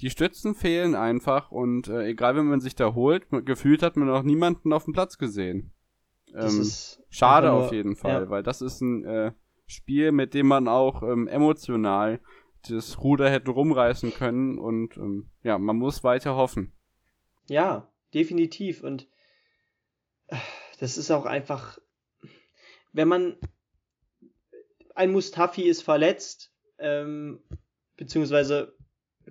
[0.00, 4.06] Die Stützen fehlen einfach und äh, egal, wenn man sich da holt, gefühlt hat man
[4.06, 5.72] noch niemanden auf dem Platz gesehen.
[6.34, 6.64] Ähm,
[7.08, 8.30] schade auf jeden Fall, ja.
[8.30, 9.32] weil das ist ein äh,
[9.66, 12.20] Spiel, mit dem man auch ähm, emotional
[12.68, 16.72] das Ruder hätte rumreißen können und ähm, ja, man muss weiter hoffen.
[17.48, 18.82] Ja, definitiv.
[18.82, 19.08] Und
[20.28, 20.36] äh,
[20.80, 21.78] das ist auch einfach,
[22.92, 23.36] wenn man
[24.94, 27.40] ein Mustafi ist verletzt, ähm,
[27.96, 28.76] beziehungsweise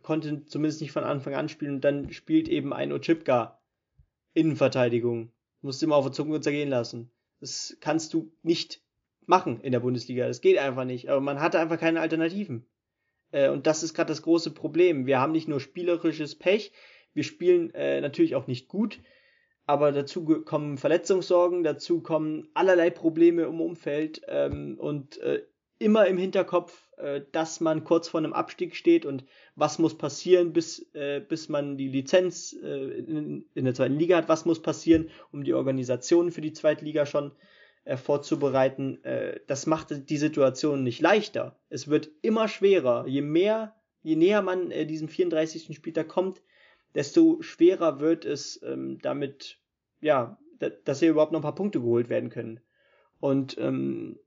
[0.02, 3.60] konnte zumindest nicht von Anfang an spielen und dann spielt eben ein Ochipka
[4.34, 5.32] Innenverteidigung.
[5.62, 7.12] Musst immer auf der Zunge zergehen lassen.
[7.40, 8.82] Das kannst du nicht
[9.26, 10.28] machen in der Bundesliga.
[10.28, 11.10] Das geht einfach nicht.
[11.10, 12.66] Aber man hatte einfach keine Alternativen.
[13.32, 15.06] Äh, und das ist gerade das große Problem.
[15.06, 16.72] Wir haben nicht nur spielerisches Pech,
[17.18, 19.00] wir spielen äh, natürlich auch nicht gut,
[19.66, 25.42] aber dazu kommen Verletzungssorgen, dazu kommen allerlei Probleme im Umfeld ähm, und äh,
[25.80, 30.54] immer im Hinterkopf, äh, dass man kurz vor einem Abstieg steht und was muss passieren,
[30.54, 34.62] bis, äh, bis man die Lizenz äh, in, in, der zweiten Liga hat, was muss
[34.62, 37.32] passieren, um die Organisation für die zweite Liga schon
[37.84, 39.04] äh, vorzubereiten.
[39.04, 41.60] Äh, das macht die Situation nicht leichter.
[41.70, 43.08] Es wird immer schwerer.
[43.08, 45.76] Je mehr, je näher man äh, diesem 34.
[45.76, 46.44] Spieltag kommt,
[46.96, 49.60] desto schwerer wird es ähm, damit,
[50.02, 50.40] ja,
[50.86, 52.60] dass hier überhaupt noch ein paar Punkte geholt werden können.
[53.20, 54.20] Und ähm,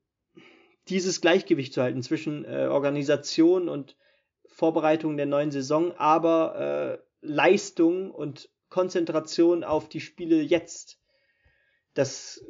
[0.88, 3.96] dieses Gleichgewicht zu halten zwischen äh, Organisation und
[4.46, 11.00] Vorbereitung der neuen Saison, aber äh, Leistung und Konzentration auf die Spiele jetzt,
[11.94, 12.44] das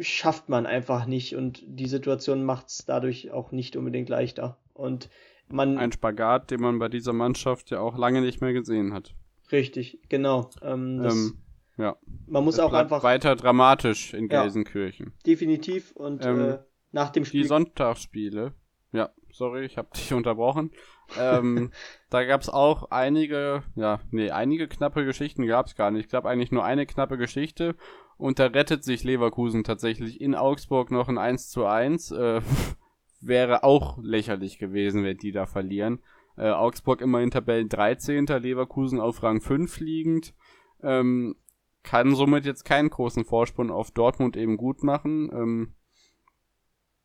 [0.00, 4.58] schafft man einfach nicht und die Situation macht es dadurch auch nicht unbedingt leichter.
[4.72, 5.10] Und
[5.52, 5.78] man.
[5.78, 9.14] Ein Spagat, den man bei dieser Mannschaft ja auch lange nicht mehr gesehen hat.
[9.52, 10.50] Richtig, genau.
[10.62, 11.42] Ähm, ähm,
[11.76, 11.96] ja.
[12.26, 13.02] Man muss das auch einfach.
[13.02, 15.06] Weiter dramatisch in Gelsenkirchen.
[15.06, 15.92] Ja, definitiv.
[15.92, 16.58] Und ähm, äh,
[16.92, 17.42] nach dem Spiel.
[17.42, 18.54] Die Sonntagsspiele.
[18.92, 20.70] Ja, sorry, ich habe dich unterbrochen.
[21.18, 21.72] ähm,
[22.10, 26.04] da gab es auch einige, ja, nee, einige knappe Geschichten gab es gar nicht.
[26.04, 27.76] Ich glaube eigentlich nur eine knappe Geschichte.
[28.16, 32.10] Und da rettet sich Leverkusen tatsächlich in Augsburg noch ein 1 zu 1.
[32.10, 32.42] Äh,
[33.20, 36.00] wäre auch lächerlich gewesen, wenn die da verlieren.
[36.36, 38.26] Äh, Augsburg immerhin Tabellen 13.
[38.26, 40.34] Leverkusen auf Rang 5 liegend.
[40.82, 41.36] Ähm,
[41.82, 45.30] kann somit jetzt keinen großen Vorsprung auf Dortmund eben gut machen.
[45.32, 45.74] Ähm,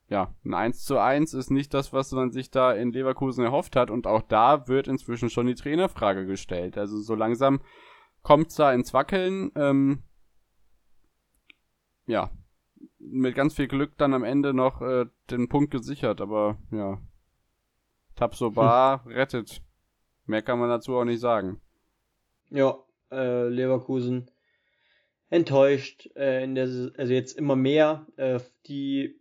[0.08, 3.76] ja, ein 1 zu 1 ist nicht das, was man sich da in Leverkusen erhofft
[3.76, 3.90] hat.
[3.90, 6.78] Und auch da wird inzwischen schon die Trainerfrage gestellt.
[6.78, 7.62] Also so langsam
[8.22, 9.52] kommt es da ins Wackeln.
[9.56, 10.04] Ähm,
[12.06, 12.30] ja,
[13.12, 16.22] mit ganz viel Glück dann am Ende noch äh, den Punkt gesichert.
[16.22, 17.00] Aber ja,
[18.16, 19.12] Tabsoba hm.
[19.12, 19.62] rettet.
[20.26, 21.62] Mehr kann man dazu auch nicht sagen.
[22.50, 22.78] Ja,
[23.12, 24.30] äh, Leverkusen
[25.30, 26.66] enttäuscht äh, in der,
[26.98, 28.06] also jetzt immer mehr.
[28.18, 29.20] Äh, die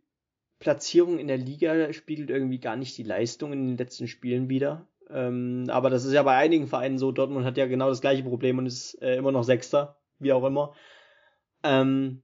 [0.59, 4.87] Platzierung in der Liga spiegelt irgendwie gar nicht die Leistung in den letzten Spielen wieder.
[5.11, 7.13] Ähm, aber das ist ja bei einigen Vereinen so.
[7.13, 10.45] Dortmund hat ja genau das gleiche Problem und ist äh, immer noch Sechster, wie auch
[10.45, 10.75] immer.
[11.63, 12.23] Ähm,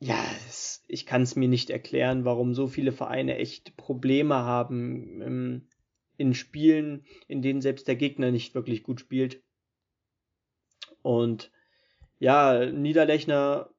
[0.00, 5.22] ja, es, ich kann es mir nicht erklären, warum so viele Vereine echt Probleme haben
[5.22, 5.68] ähm,
[6.16, 9.42] in Spielen, in denen selbst der Gegner nicht wirklich gut spielt.
[11.02, 11.50] Und
[12.18, 13.70] ja, Niederlechner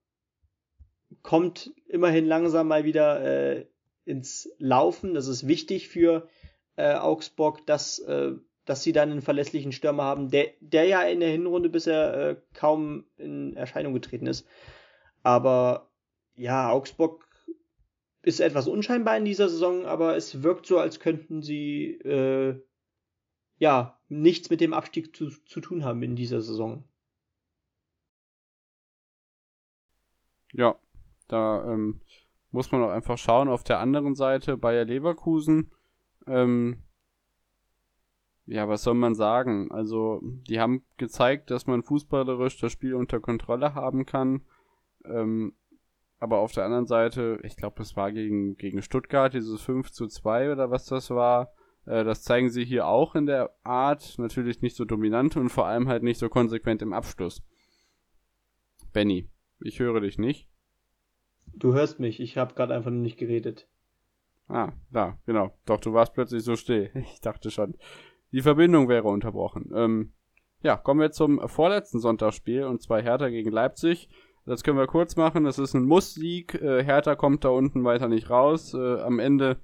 [1.22, 3.66] kommt immerhin langsam mal wieder äh,
[4.06, 5.14] ins Laufen.
[5.14, 6.28] Das ist wichtig für
[6.76, 8.34] äh, Augsburg, dass, äh,
[8.66, 12.36] dass sie dann einen verlässlichen Stürmer haben, der, der ja in der Hinrunde bisher äh,
[12.54, 14.48] kaum in Erscheinung getreten ist.
[15.24, 15.89] Aber
[16.40, 17.28] ja, Augsburg
[18.22, 22.62] ist etwas unscheinbar in dieser Saison, aber es wirkt so, als könnten sie äh,
[23.58, 26.84] ja nichts mit dem Abstieg zu, zu tun haben in dieser Saison.
[30.54, 30.80] Ja,
[31.28, 32.02] da ähm,
[32.52, 33.50] muss man auch einfach schauen.
[33.50, 35.72] Auf der anderen Seite Bayer Leverkusen,
[36.26, 36.84] ähm,
[38.46, 39.72] ja, was soll man sagen?
[39.72, 44.42] Also, die haben gezeigt, dass man fußballerisch das Spiel unter Kontrolle haben kann.
[45.06, 45.54] Ähm,
[46.20, 50.08] aber auf der anderen Seite, ich glaube, es war gegen, gegen Stuttgart, dieses 5 zu
[50.08, 51.54] 2 oder was das war.
[51.86, 54.16] Äh, das zeigen sie hier auch in der Art.
[54.18, 57.42] Natürlich nicht so dominant und vor allem halt nicht so konsequent im Abschluss.
[58.92, 59.30] Benny,
[59.62, 60.50] ich höre dich nicht.
[61.54, 63.68] Du hörst mich, ich habe gerade einfach nur nicht geredet.
[64.48, 65.58] Ah, da, genau.
[65.66, 66.92] Doch, du warst plötzlich so still.
[67.14, 67.76] Ich dachte schon,
[68.32, 69.72] die Verbindung wäre unterbrochen.
[69.74, 70.14] Ähm,
[70.62, 74.10] ja, kommen wir zum vorletzten Sonntagsspiel und zwar Hertha gegen Leipzig.
[74.50, 75.44] Das können wir kurz machen.
[75.44, 76.56] Das ist ein Muss-Sieg.
[76.56, 78.74] Äh, Hertha kommt da unten weiter nicht raus.
[78.74, 79.58] Äh, am Ende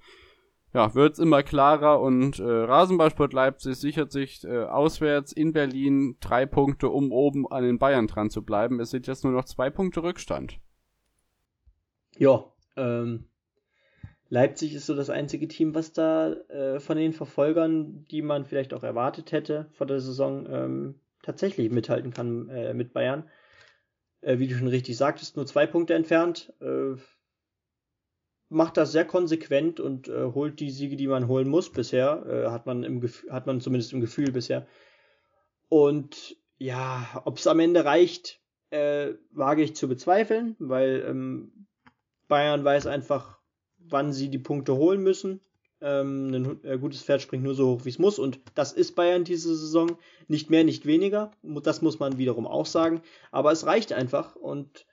[0.76, 6.18] ja, wird es immer klarer und äh, Rasenballsport Leipzig sichert sich äh, auswärts in Berlin
[6.20, 8.80] drei Punkte, um oben an den Bayern dran zu bleiben.
[8.80, 10.60] Es sind jetzt nur noch zwei Punkte Rückstand.
[12.18, 13.30] Ja, ähm,
[14.30, 18.74] Leipzig ist so das einzige Team, was da äh, von den Verfolgern, die man vielleicht
[18.76, 23.24] auch erwartet hätte vor der Saison, ähm, tatsächlich mithalten kann äh, mit Bayern.
[24.26, 26.52] Äh, wie du schon richtig sagtest, nur zwei Punkte entfernt.
[26.60, 26.96] Äh,
[28.50, 32.26] macht das sehr konsequent und äh, holt die Siege, die man holen muss bisher.
[32.26, 34.66] Äh, hat, man im hat man zumindest im Gefühl bisher.
[35.70, 41.68] Und ja, ob es am Ende reicht, wage ich zu bezweifeln, weil ähm,
[42.28, 43.40] Bayern weiß einfach,
[43.78, 45.40] wann sie die Punkte holen müssen.
[45.82, 48.20] Ähm, ein äh, gutes Pferd springt nur so hoch, wie es muss.
[48.20, 49.98] Und das ist Bayern diese Saison.
[50.28, 51.32] Nicht mehr, nicht weniger.
[51.44, 53.02] Das muss man wiederum auch sagen.
[53.32, 54.36] Aber es reicht einfach.
[54.36, 54.86] Und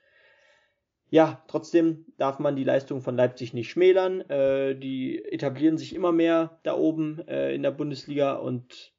[1.09, 4.21] ja, trotzdem darf man die Leistung von Leipzig nicht schmälern.
[4.29, 8.33] Äh, die etablieren sich immer mehr da oben äh, in der Bundesliga.
[8.33, 8.93] Und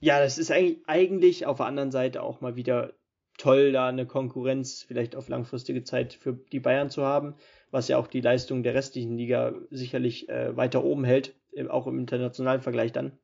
[0.00, 2.94] ja, das ist eigentlich, eigentlich auf der anderen Seite auch mal wieder
[3.38, 7.34] toll, da eine Konkurrenz vielleicht auf langfristige Zeit für die Bayern zu haben,
[7.70, 11.34] was ja auch die Leistung der restlichen Liga sicherlich äh, weiter oben hält,
[11.70, 13.16] auch im internationalen Vergleich dann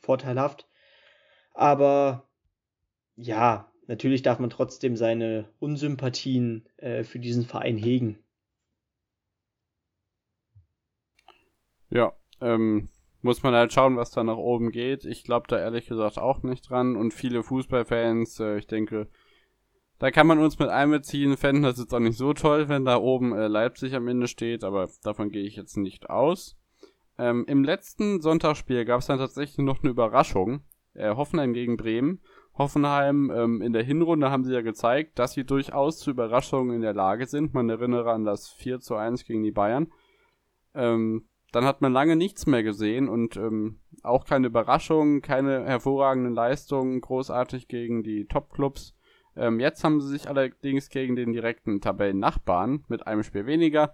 [0.00, 0.68] vorteilhaft.
[1.54, 2.28] Aber
[3.16, 8.18] ja, natürlich darf man trotzdem seine Unsympathien äh, für diesen Verein hegen.
[11.90, 12.88] Ja, ähm,
[13.22, 15.04] muss man halt schauen, was da nach oben geht.
[15.04, 16.96] Ich glaube da ehrlich gesagt auch nicht dran.
[16.96, 19.08] Und viele Fußballfans, äh, ich denke,
[20.00, 22.96] da kann man uns mit einbeziehen, fänden das jetzt auch nicht so toll, wenn da
[22.96, 26.56] oben äh, Leipzig am Ende steht, aber davon gehe ich jetzt nicht aus.
[27.18, 30.62] Ähm, Im letzten Sonntagsspiel gab es dann tatsächlich noch eine Überraschung.
[30.94, 32.22] Äh, Hoffenheim gegen Bremen.
[32.56, 36.80] Hoffenheim ähm, in der Hinrunde haben sie ja gezeigt, dass sie durchaus zu Überraschungen in
[36.80, 37.52] der Lage sind.
[37.52, 39.92] Man erinnere an das 4 zu 1 gegen die Bayern.
[40.74, 46.32] Ähm, dann hat man lange nichts mehr gesehen und ähm, auch keine Überraschungen, keine hervorragenden
[46.32, 48.94] Leistungen, großartig gegen die Top-Clubs.
[49.36, 53.92] Ähm, jetzt haben sie sich allerdings gegen den direkten Tabellennachbarn mit einem Spiel weniger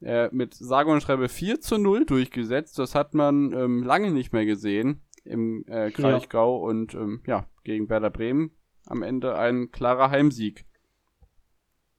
[0.00, 2.78] äh, mit sage und schreibe 4 zu 0 durchgesetzt.
[2.78, 6.70] Das hat man ähm, lange nicht mehr gesehen im äh, Kraichgau ja.
[6.70, 8.52] und ähm, ja, gegen Werder Bremen
[8.86, 10.64] am Ende ein klarer Heimsieg.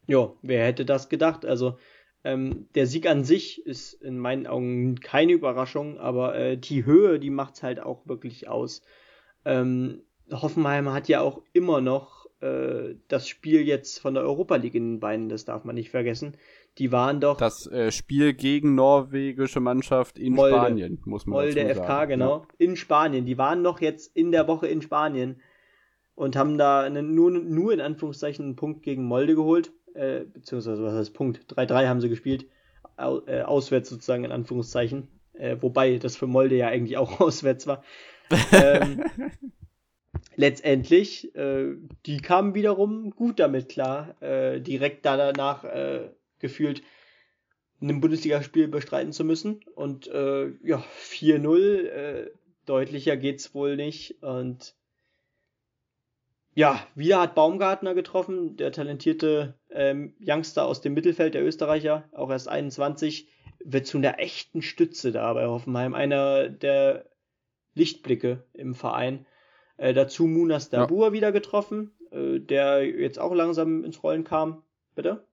[0.08, 1.46] Ja, wer hätte das gedacht?
[1.46, 1.78] Also
[2.24, 7.20] ähm, der Sieg an sich ist in meinen Augen keine Überraschung, aber äh, die Höhe,
[7.20, 8.82] die macht's halt auch wirklich aus.
[9.46, 14.76] Ähm, Hoffenheim hat ja auch immer noch äh, das Spiel jetzt von der Europa League
[14.76, 16.38] in den Beinen, das darf man nicht vergessen.
[16.78, 17.38] Die waren doch.
[17.38, 20.56] Das äh, Spiel gegen norwegische Mannschaft in Molde.
[20.56, 22.38] Spanien, muss man Molde dazu FK, genau.
[22.38, 22.48] Ja.
[22.58, 23.26] In Spanien.
[23.26, 25.42] Die waren doch jetzt in der Woche in Spanien
[26.16, 29.72] und haben da einen, nur, nur in Anführungszeichen einen Punkt gegen Molde geholt.
[29.94, 31.46] Äh, beziehungsweise, was heißt Punkt?
[31.54, 32.46] 3-3 haben sie gespielt.
[32.96, 35.10] Au, äh, auswärts sozusagen in Anführungszeichen.
[35.34, 37.84] Äh, wobei das für Molde ja eigentlich auch auswärts war.
[38.54, 39.04] ähm,
[40.40, 41.76] letztendlich, äh,
[42.06, 46.82] die kamen wiederum gut damit klar, äh, direkt danach äh, gefühlt
[47.82, 49.60] ein Bundesligaspiel bestreiten zu müssen.
[49.76, 52.32] Und äh, ja, 4-0, äh,
[52.66, 54.24] deutlicher geht's wohl nicht.
[54.24, 54.76] Und
[56.56, 62.30] ja, wieder hat Baumgartner getroffen, der talentierte ähm, Youngster aus dem Mittelfeld, der Österreicher, auch
[62.30, 63.28] erst 21,
[63.66, 65.94] wird zu einer echten Stütze da bei Hoffenheim.
[65.96, 67.10] Einer der
[67.74, 69.26] Lichtblicke im Verein.
[69.80, 71.14] Äh, dazu Munas Dabur ja.
[71.14, 74.62] wieder getroffen, äh, der jetzt auch langsam ins Rollen kam.
[74.94, 75.26] Bitte?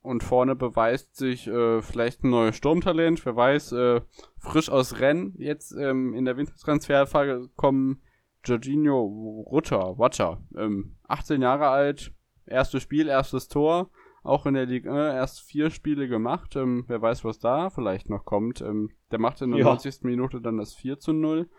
[0.00, 4.00] Und vorne beweist sich äh, vielleicht ein neues Sturmtalent, wer weiß, äh,
[4.38, 8.00] frisch aus Rennen, jetzt ähm, in der Wintertransferphase kommen
[8.44, 12.14] Jorginho Rutter, Watcher, ähm, 18 Jahre alt,
[12.46, 13.90] erstes Spiel, erstes Tor,
[14.22, 18.24] auch in der Liga erst vier Spiele gemacht, ähm, wer weiß, was da vielleicht noch
[18.24, 18.62] kommt.
[18.62, 19.66] Ähm, der macht in der ja.
[19.66, 20.04] 90.
[20.04, 21.50] Minute dann das 4 zu 0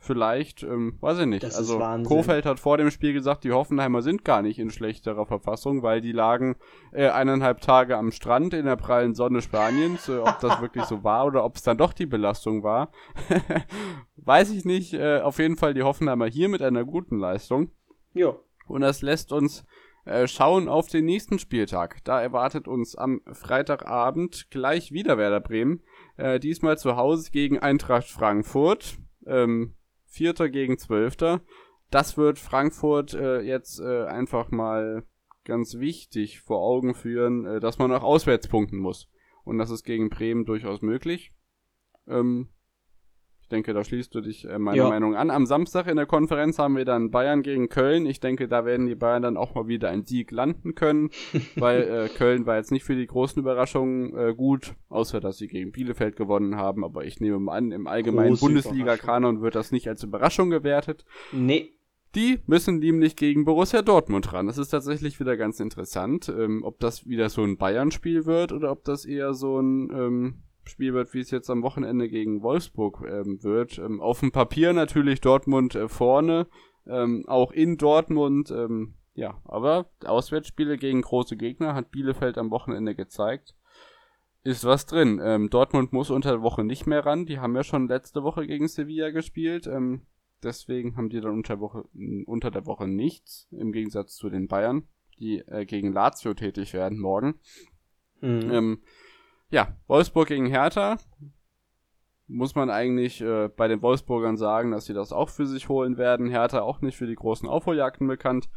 [0.00, 1.42] vielleicht, ähm, weiß ich nicht.
[1.42, 5.26] Das also Kofeld hat vor dem Spiel gesagt, die Hoffenheimer sind gar nicht in schlechterer
[5.26, 6.56] Verfassung, weil die lagen
[6.92, 10.08] äh, eineinhalb Tage am Strand in der prallen Sonne Spaniens.
[10.08, 12.90] Äh, ob das wirklich so war oder ob es dann doch die Belastung war,
[14.16, 14.94] weiß ich nicht.
[14.94, 17.70] Äh, auf jeden Fall die Hoffenheimer hier mit einer guten Leistung.
[18.14, 18.34] Ja.
[18.66, 19.64] Und das lässt uns
[20.06, 22.02] äh, schauen auf den nächsten Spieltag.
[22.04, 25.82] Da erwartet uns am Freitagabend gleich wieder Werder Bremen.
[26.16, 28.96] Äh, diesmal zu Hause gegen Eintracht Frankfurt.
[29.26, 29.74] Ähm,
[30.10, 31.40] Vierter gegen Zwölfter.
[31.90, 35.04] Das wird Frankfurt äh, jetzt äh, einfach mal
[35.44, 39.08] ganz wichtig vor Augen führen, äh, dass man auch auswärts punkten muss.
[39.44, 41.32] Und das ist gegen Bremen durchaus möglich.
[42.06, 42.48] Ähm,
[43.50, 44.88] denke, da schließt du dich äh, meiner ja.
[44.88, 45.30] Meinung an.
[45.30, 48.06] Am Samstag in der Konferenz haben wir dann Bayern gegen Köln.
[48.06, 51.10] Ich denke, da werden die Bayern dann auch mal wieder einen Sieg landen können,
[51.56, 55.48] weil äh, Köln war jetzt nicht für die großen Überraschungen äh, gut, außer dass sie
[55.48, 56.84] gegen Bielefeld gewonnen haben.
[56.84, 61.04] Aber ich nehme mal an, im allgemeinen Bundesliga-Kanon wird das nicht als Überraschung gewertet.
[61.32, 61.74] Nee.
[62.16, 64.48] Die müssen nämlich gegen Borussia Dortmund ran.
[64.48, 68.72] Das ist tatsächlich wieder ganz interessant, ähm, ob das wieder so ein Bayern-Spiel wird oder
[68.72, 70.34] ob das eher so ein ähm,
[70.64, 73.78] Spiel wird, wie es jetzt am Wochenende gegen Wolfsburg ähm, wird.
[73.78, 76.46] Ähm, auf dem Papier natürlich Dortmund äh, vorne,
[76.86, 78.50] ähm, auch in Dortmund.
[78.50, 83.54] Ähm, ja, aber Auswärtsspiele gegen große Gegner hat Bielefeld am Wochenende gezeigt.
[84.42, 85.20] Ist was drin.
[85.22, 87.26] Ähm, Dortmund muss unter der Woche nicht mehr ran.
[87.26, 89.66] Die haben ja schon letzte Woche gegen Sevilla gespielt.
[89.66, 90.02] Ähm,
[90.42, 91.84] deswegen haben die dann unter, Woche,
[92.24, 93.48] unter der Woche nichts.
[93.50, 94.84] Im Gegensatz zu den Bayern,
[95.18, 97.40] die äh, gegen Lazio tätig werden morgen.
[98.22, 98.80] Mhm.
[99.50, 100.98] Ja, Wolfsburg gegen Hertha.
[102.26, 105.98] Muss man eigentlich äh, bei den Wolfsburgern sagen, dass sie das auch für sich holen
[105.98, 106.30] werden.
[106.30, 108.48] Hertha auch nicht für die großen Aufholjagden bekannt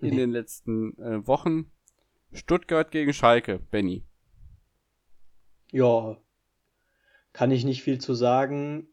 [0.00, 1.70] in den letzten äh, Wochen.
[2.32, 4.04] Stuttgart gegen Schalke, Benny.
[5.70, 6.16] Ja,
[7.32, 8.88] kann ich nicht viel zu sagen.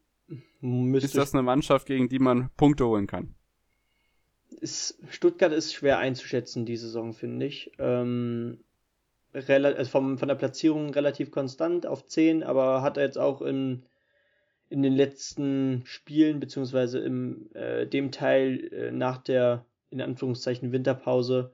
[0.59, 3.35] Müsste ist das eine Mannschaft, gegen die man Punkte holen kann?
[4.59, 7.71] Ist, Stuttgart ist schwer einzuschätzen, die Saison, finde ich.
[7.77, 8.64] Ähm,
[9.35, 13.85] also vom, von der Platzierung relativ konstant auf 10, aber hat er jetzt auch in,
[14.69, 21.53] in den letzten Spielen, beziehungsweise im äh, dem Teil äh, nach der, in Anführungszeichen, Winterpause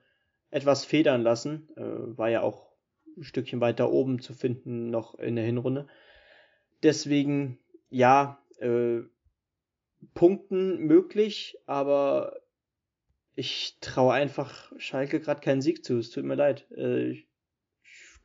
[0.50, 1.68] etwas federn lassen.
[1.76, 2.72] Äh, war ja auch
[3.16, 5.88] ein Stückchen weiter oben zu finden, noch in der Hinrunde.
[6.82, 7.58] Deswegen,
[7.90, 9.00] ja, äh,
[10.14, 12.40] Punkten möglich, aber
[13.34, 15.98] ich traue einfach Schalke gerade keinen Sieg zu.
[15.98, 16.70] Es tut mir leid.
[16.72, 17.22] Äh,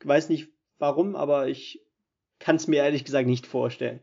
[0.04, 1.84] weiß nicht warum, aber ich
[2.38, 4.00] kann es mir ehrlich gesagt nicht vorstellen.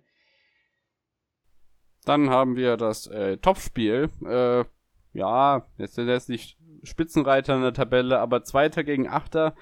[2.04, 4.10] Dann haben wir das äh, Topspiel.
[4.26, 4.66] Äh,
[5.14, 9.56] ja, jetzt sind jetzt nicht Spitzenreiter in der Tabelle, aber Zweiter gegen Achter.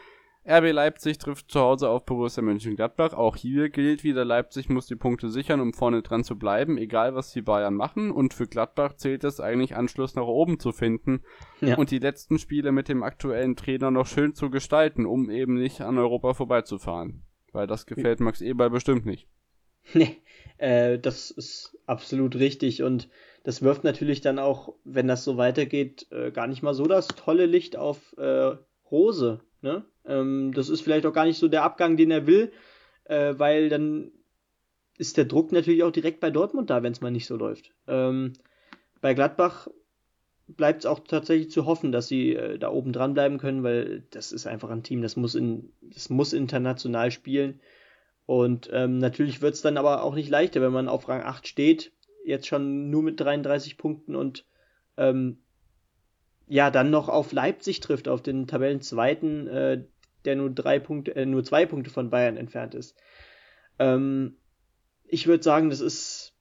[0.45, 3.13] RB Leipzig trifft zu Hause auf Borussia Mönchengladbach.
[3.13, 7.15] Auch hier gilt wieder, Leipzig muss die Punkte sichern, um vorne dran zu bleiben, egal
[7.15, 8.11] was die Bayern machen.
[8.11, 11.21] Und für Gladbach zählt es eigentlich, Anschluss nach oben zu finden
[11.61, 11.77] ja.
[11.77, 15.79] und die letzten Spiele mit dem aktuellen Trainer noch schön zu gestalten, um eben nicht
[15.79, 17.23] an Europa vorbeizufahren.
[17.53, 19.27] Weil das gefällt Max Eber bestimmt nicht.
[19.93, 20.21] Nee,
[20.59, 23.09] äh, das ist absolut richtig und
[23.43, 27.07] das wirft natürlich dann auch, wenn das so weitergeht, äh, gar nicht mal so das
[27.09, 28.55] tolle Licht auf äh,
[28.89, 29.41] Rose.
[29.61, 29.83] Ne?
[30.05, 32.51] Ähm, das ist vielleicht auch gar nicht so der Abgang, den er will,
[33.05, 34.11] äh, weil dann
[34.97, 37.71] ist der Druck natürlich auch direkt bei Dortmund da, wenn es mal nicht so läuft.
[37.87, 38.33] Ähm,
[39.01, 39.67] bei Gladbach
[40.47, 44.03] bleibt es auch tatsächlich zu hoffen, dass sie äh, da oben dran bleiben können, weil
[44.11, 47.59] das ist einfach ein Team, das muss, in, das muss international spielen.
[48.25, 51.47] Und ähm, natürlich wird es dann aber auch nicht leichter, wenn man auf Rang 8
[51.47, 51.91] steht,
[52.23, 54.45] jetzt schon nur mit 33 Punkten und
[54.95, 55.39] ähm,
[56.47, 59.83] ja, dann noch auf Leipzig trifft, auf den Tabellenzweiten, äh,
[60.25, 62.95] der nur drei Punkte, äh, nur zwei Punkte von Bayern entfernt ist.
[63.79, 64.37] Ähm,
[65.03, 66.33] ich würde sagen, das ist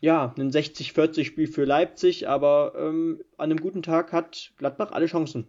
[0.00, 5.06] ja ein 60-40 Spiel für Leipzig, aber ähm, an einem guten Tag hat Gladbach alle
[5.06, 5.48] Chancen.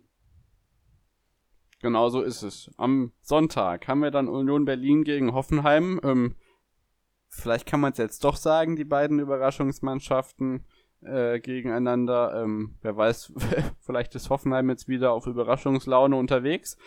[1.81, 2.71] Genau so ist es.
[2.77, 5.99] Am Sonntag haben wir dann Union Berlin gegen Hoffenheim.
[6.03, 6.35] Ähm,
[7.29, 10.65] vielleicht kann man es jetzt doch sagen, die beiden Überraschungsmannschaften
[11.01, 12.41] äh, gegeneinander.
[12.43, 13.33] Ähm, wer weiß,
[13.79, 16.77] vielleicht ist Hoffenheim jetzt wieder auf Überraschungslaune unterwegs.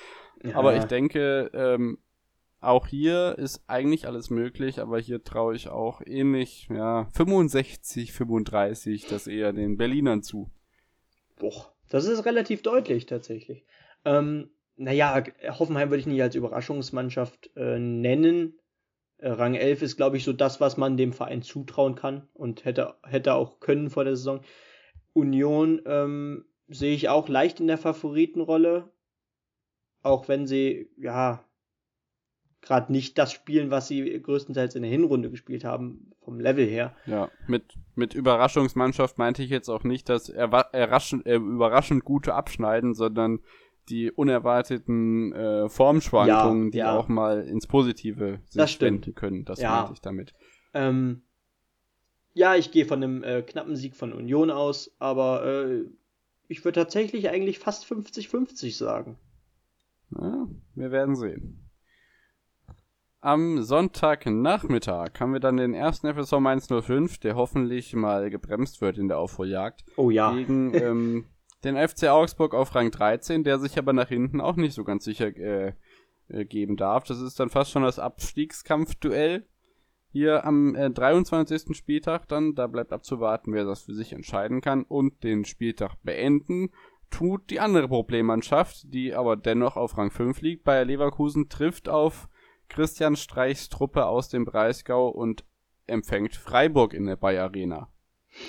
[0.43, 0.57] Ja.
[0.57, 1.99] Aber ich denke, ähm,
[2.61, 9.07] auch hier ist eigentlich alles möglich, aber hier traue ich auch ähnlich, ja, 65, 35,
[9.07, 10.51] das eher den Berlinern zu.
[11.39, 13.65] Boah, das ist relativ deutlich tatsächlich.
[14.05, 18.59] Ähm, naja, Hoffenheim würde ich nicht als Überraschungsmannschaft äh, nennen.
[19.19, 22.65] Äh, Rang 11 ist, glaube ich, so das, was man dem Verein zutrauen kann und
[22.65, 24.41] hätte, hätte auch können vor der Saison.
[25.13, 28.91] Union ähm, sehe ich auch leicht in der Favoritenrolle,
[30.03, 31.45] auch wenn sie, ja,
[32.61, 36.95] gerade nicht das spielen, was sie größtenteils in der Hinrunde gespielt haben, vom Level her.
[37.07, 42.95] Ja, mit, mit Überraschungsmannschaft meinte ich jetzt auch nicht das erraschend, äh, überraschend gute Abschneiden,
[42.95, 43.41] sondern
[43.89, 46.97] die unerwarteten äh, Formschwankungen, ja, die ja.
[46.97, 49.45] auch mal ins Positive sich wenden können.
[49.45, 49.77] Das ja.
[49.77, 50.35] meinte ich damit.
[50.75, 51.23] Ähm,
[52.35, 55.85] ja, ich gehe von einem äh, knappen Sieg von Union aus, aber äh,
[56.47, 59.19] ich würde tatsächlich eigentlich fast 50-50 sagen.
[60.17, 61.69] Ja, wir werden sehen.
[63.21, 69.09] Am Sonntagnachmittag haben wir dann den ersten FSV 105, der hoffentlich mal gebremst wird in
[69.09, 69.85] der Aufholjagd.
[69.97, 70.33] Oh ja.
[70.33, 71.25] Gegen ähm,
[71.65, 75.05] den FC Augsburg auf Rang 13, der sich aber nach hinten auch nicht so ganz
[75.05, 75.73] sicher äh,
[76.29, 77.05] äh, geben darf.
[77.05, 79.47] Das ist dann fast schon das Abstiegskampfduell
[80.11, 81.77] hier am äh, 23.
[81.77, 82.55] Spieltag dann.
[82.55, 86.71] Da bleibt abzuwarten, wer das für sich entscheiden kann und den Spieltag beenden.
[87.11, 90.65] Tut die andere Problemmannschaft, die aber dennoch auf Rang 5 liegt.
[90.65, 92.29] Bayer Leverkusen trifft auf
[92.69, 95.45] Christian Streichs Truppe aus dem Breisgau und
[95.87, 97.91] empfängt Freiburg in der Bayer Arena.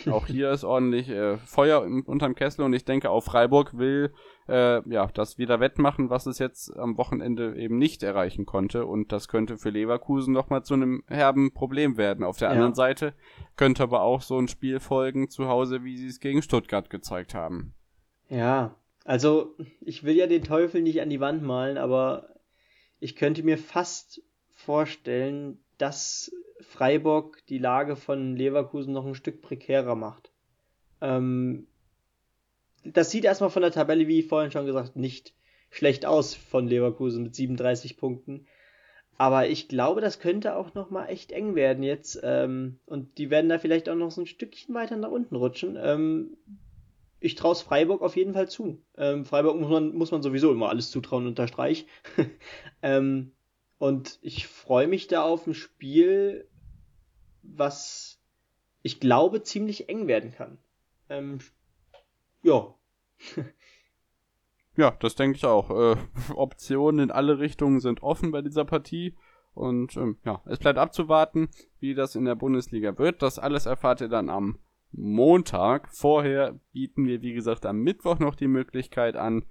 [0.09, 4.13] Auch hier ist ordentlich äh, Feuer im, unterm Kessel und ich denke auch Freiburg will
[4.47, 9.11] äh, ja das wieder wettmachen, was es jetzt am Wochenende eben nicht erreichen konnte und
[9.11, 12.23] das könnte für Leverkusen nochmal zu einem herben Problem werden.
[12.23, 12.53] Auf der ja.
[12.53, 13.13] anderen Seite
[13.55, 17.33] könnte aber auch so ein Spiel folgen zu Hause, wie sie es gegen Stuttgart gezeigt
[17.33, 17.73] haben.
[18.29, 18.75] Ja,
[19.05, 22.29] also ich will ja den Teufel nicht an die Wand malen, aber
[22.99, 24.21] ich könnte mir fast
[24.53, 30.31] vorstellen, dass Freiburg die Lage von Leverkusen noch ein Stück prekärer macht.
[31.01, 31.67] Ähm,
[32.83, 35.33] das sieht erstmal von der Tabelle, wie vorhin schon gesagt, nicht
[35.69, 38.45] schlecht aus von Leverkusen mit 37 Punkten.
[39.17, 42.19] Aber ich glaube, das könnte auch noch mal echt eng werden jetzt.
[42.23, 45.77] Ähm, und die werden da vielleicht auch noch so ein Stückchen weiter nach unten rutschen.
[45.81, 46.37] Ähm,
[47.19, 48.81] ich traue es Freiburg auf jeden Fall zu.
[48.97, 51.85] Ähm, Freiburg muss man, muss man sowieso immer alles zutrauen, unterstreich.
[52.81, 53.33] ähm,
[53.79, 56.47] und ich freue mich da auf ein Spiel,
[57.41, 58.21] was
[58.83, 60.57] ich glaube ziemlich eng werden kann.
[61.07, 61.39] Ähm,
[62.43, 62.75] ja.
[64.75, 65.69] ja, das denke ich auch.
[65.69, 65.95] Äh,
[66.35, 69.15] Optionen in alle Richtungen sind offen bei dieser Partie.
[69.53, 71.49] Und ähm, ja, es bleibt abzuwarten,
[71.79, 73.21] wie das in der Bundesliga wird.
[73.21, 74.59] Das alles erfahrt ihr dann am
[74.91, 75.89] Montag.
[75.89, 79.45] Vorher bieten wir, wie gesagt, am Mittwoch noch die Möglichkeit an,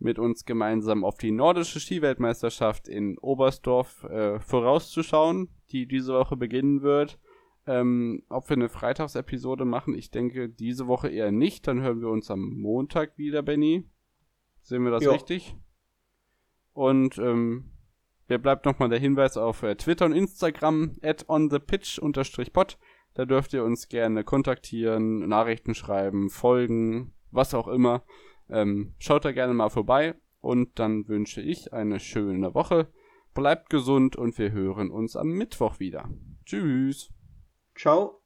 [0.00, 6.82] mit uns gemeinsam auf die nordische Skiweltmeisterschaft in Oberstdorf äh, vorauszuschauen, die diese Woche beginnen
[6.82, 7.18] wird.
[7.66, 11.66] Ähm, ob wir eine Freitagsepisode machen, ich denke diese Woche eher nicht.
[11.66, 13.84] Dann hören wir uns am Montag wieder, Benny.
[14.62, 15.12] Sehen wir das jo.
[15.12, 15.54] richtig?
[16.72, 17.70] Und ähm,
[18.28, 22.78] mir bleibt nochmal der Hinweis auf äh, Twitter und Instagram at onthepitch-pod.
[23.14, 28.04] Da dürft ihr uns gerne kontaktieren, Nachrichten schreiben, folgen, was auch immer.
[28.50, 30.14] Ähm, schaut da gerne mal vorbei.
[30.40, 32.88] Und dann wünsche ich eine schöne Woche.
[33.34, 36.08] Bleibt gesund und wir hören uns am Mittwoch wieder.
[36.44, 37.12] Tschüss.
[37.76, 38.19] Ciao.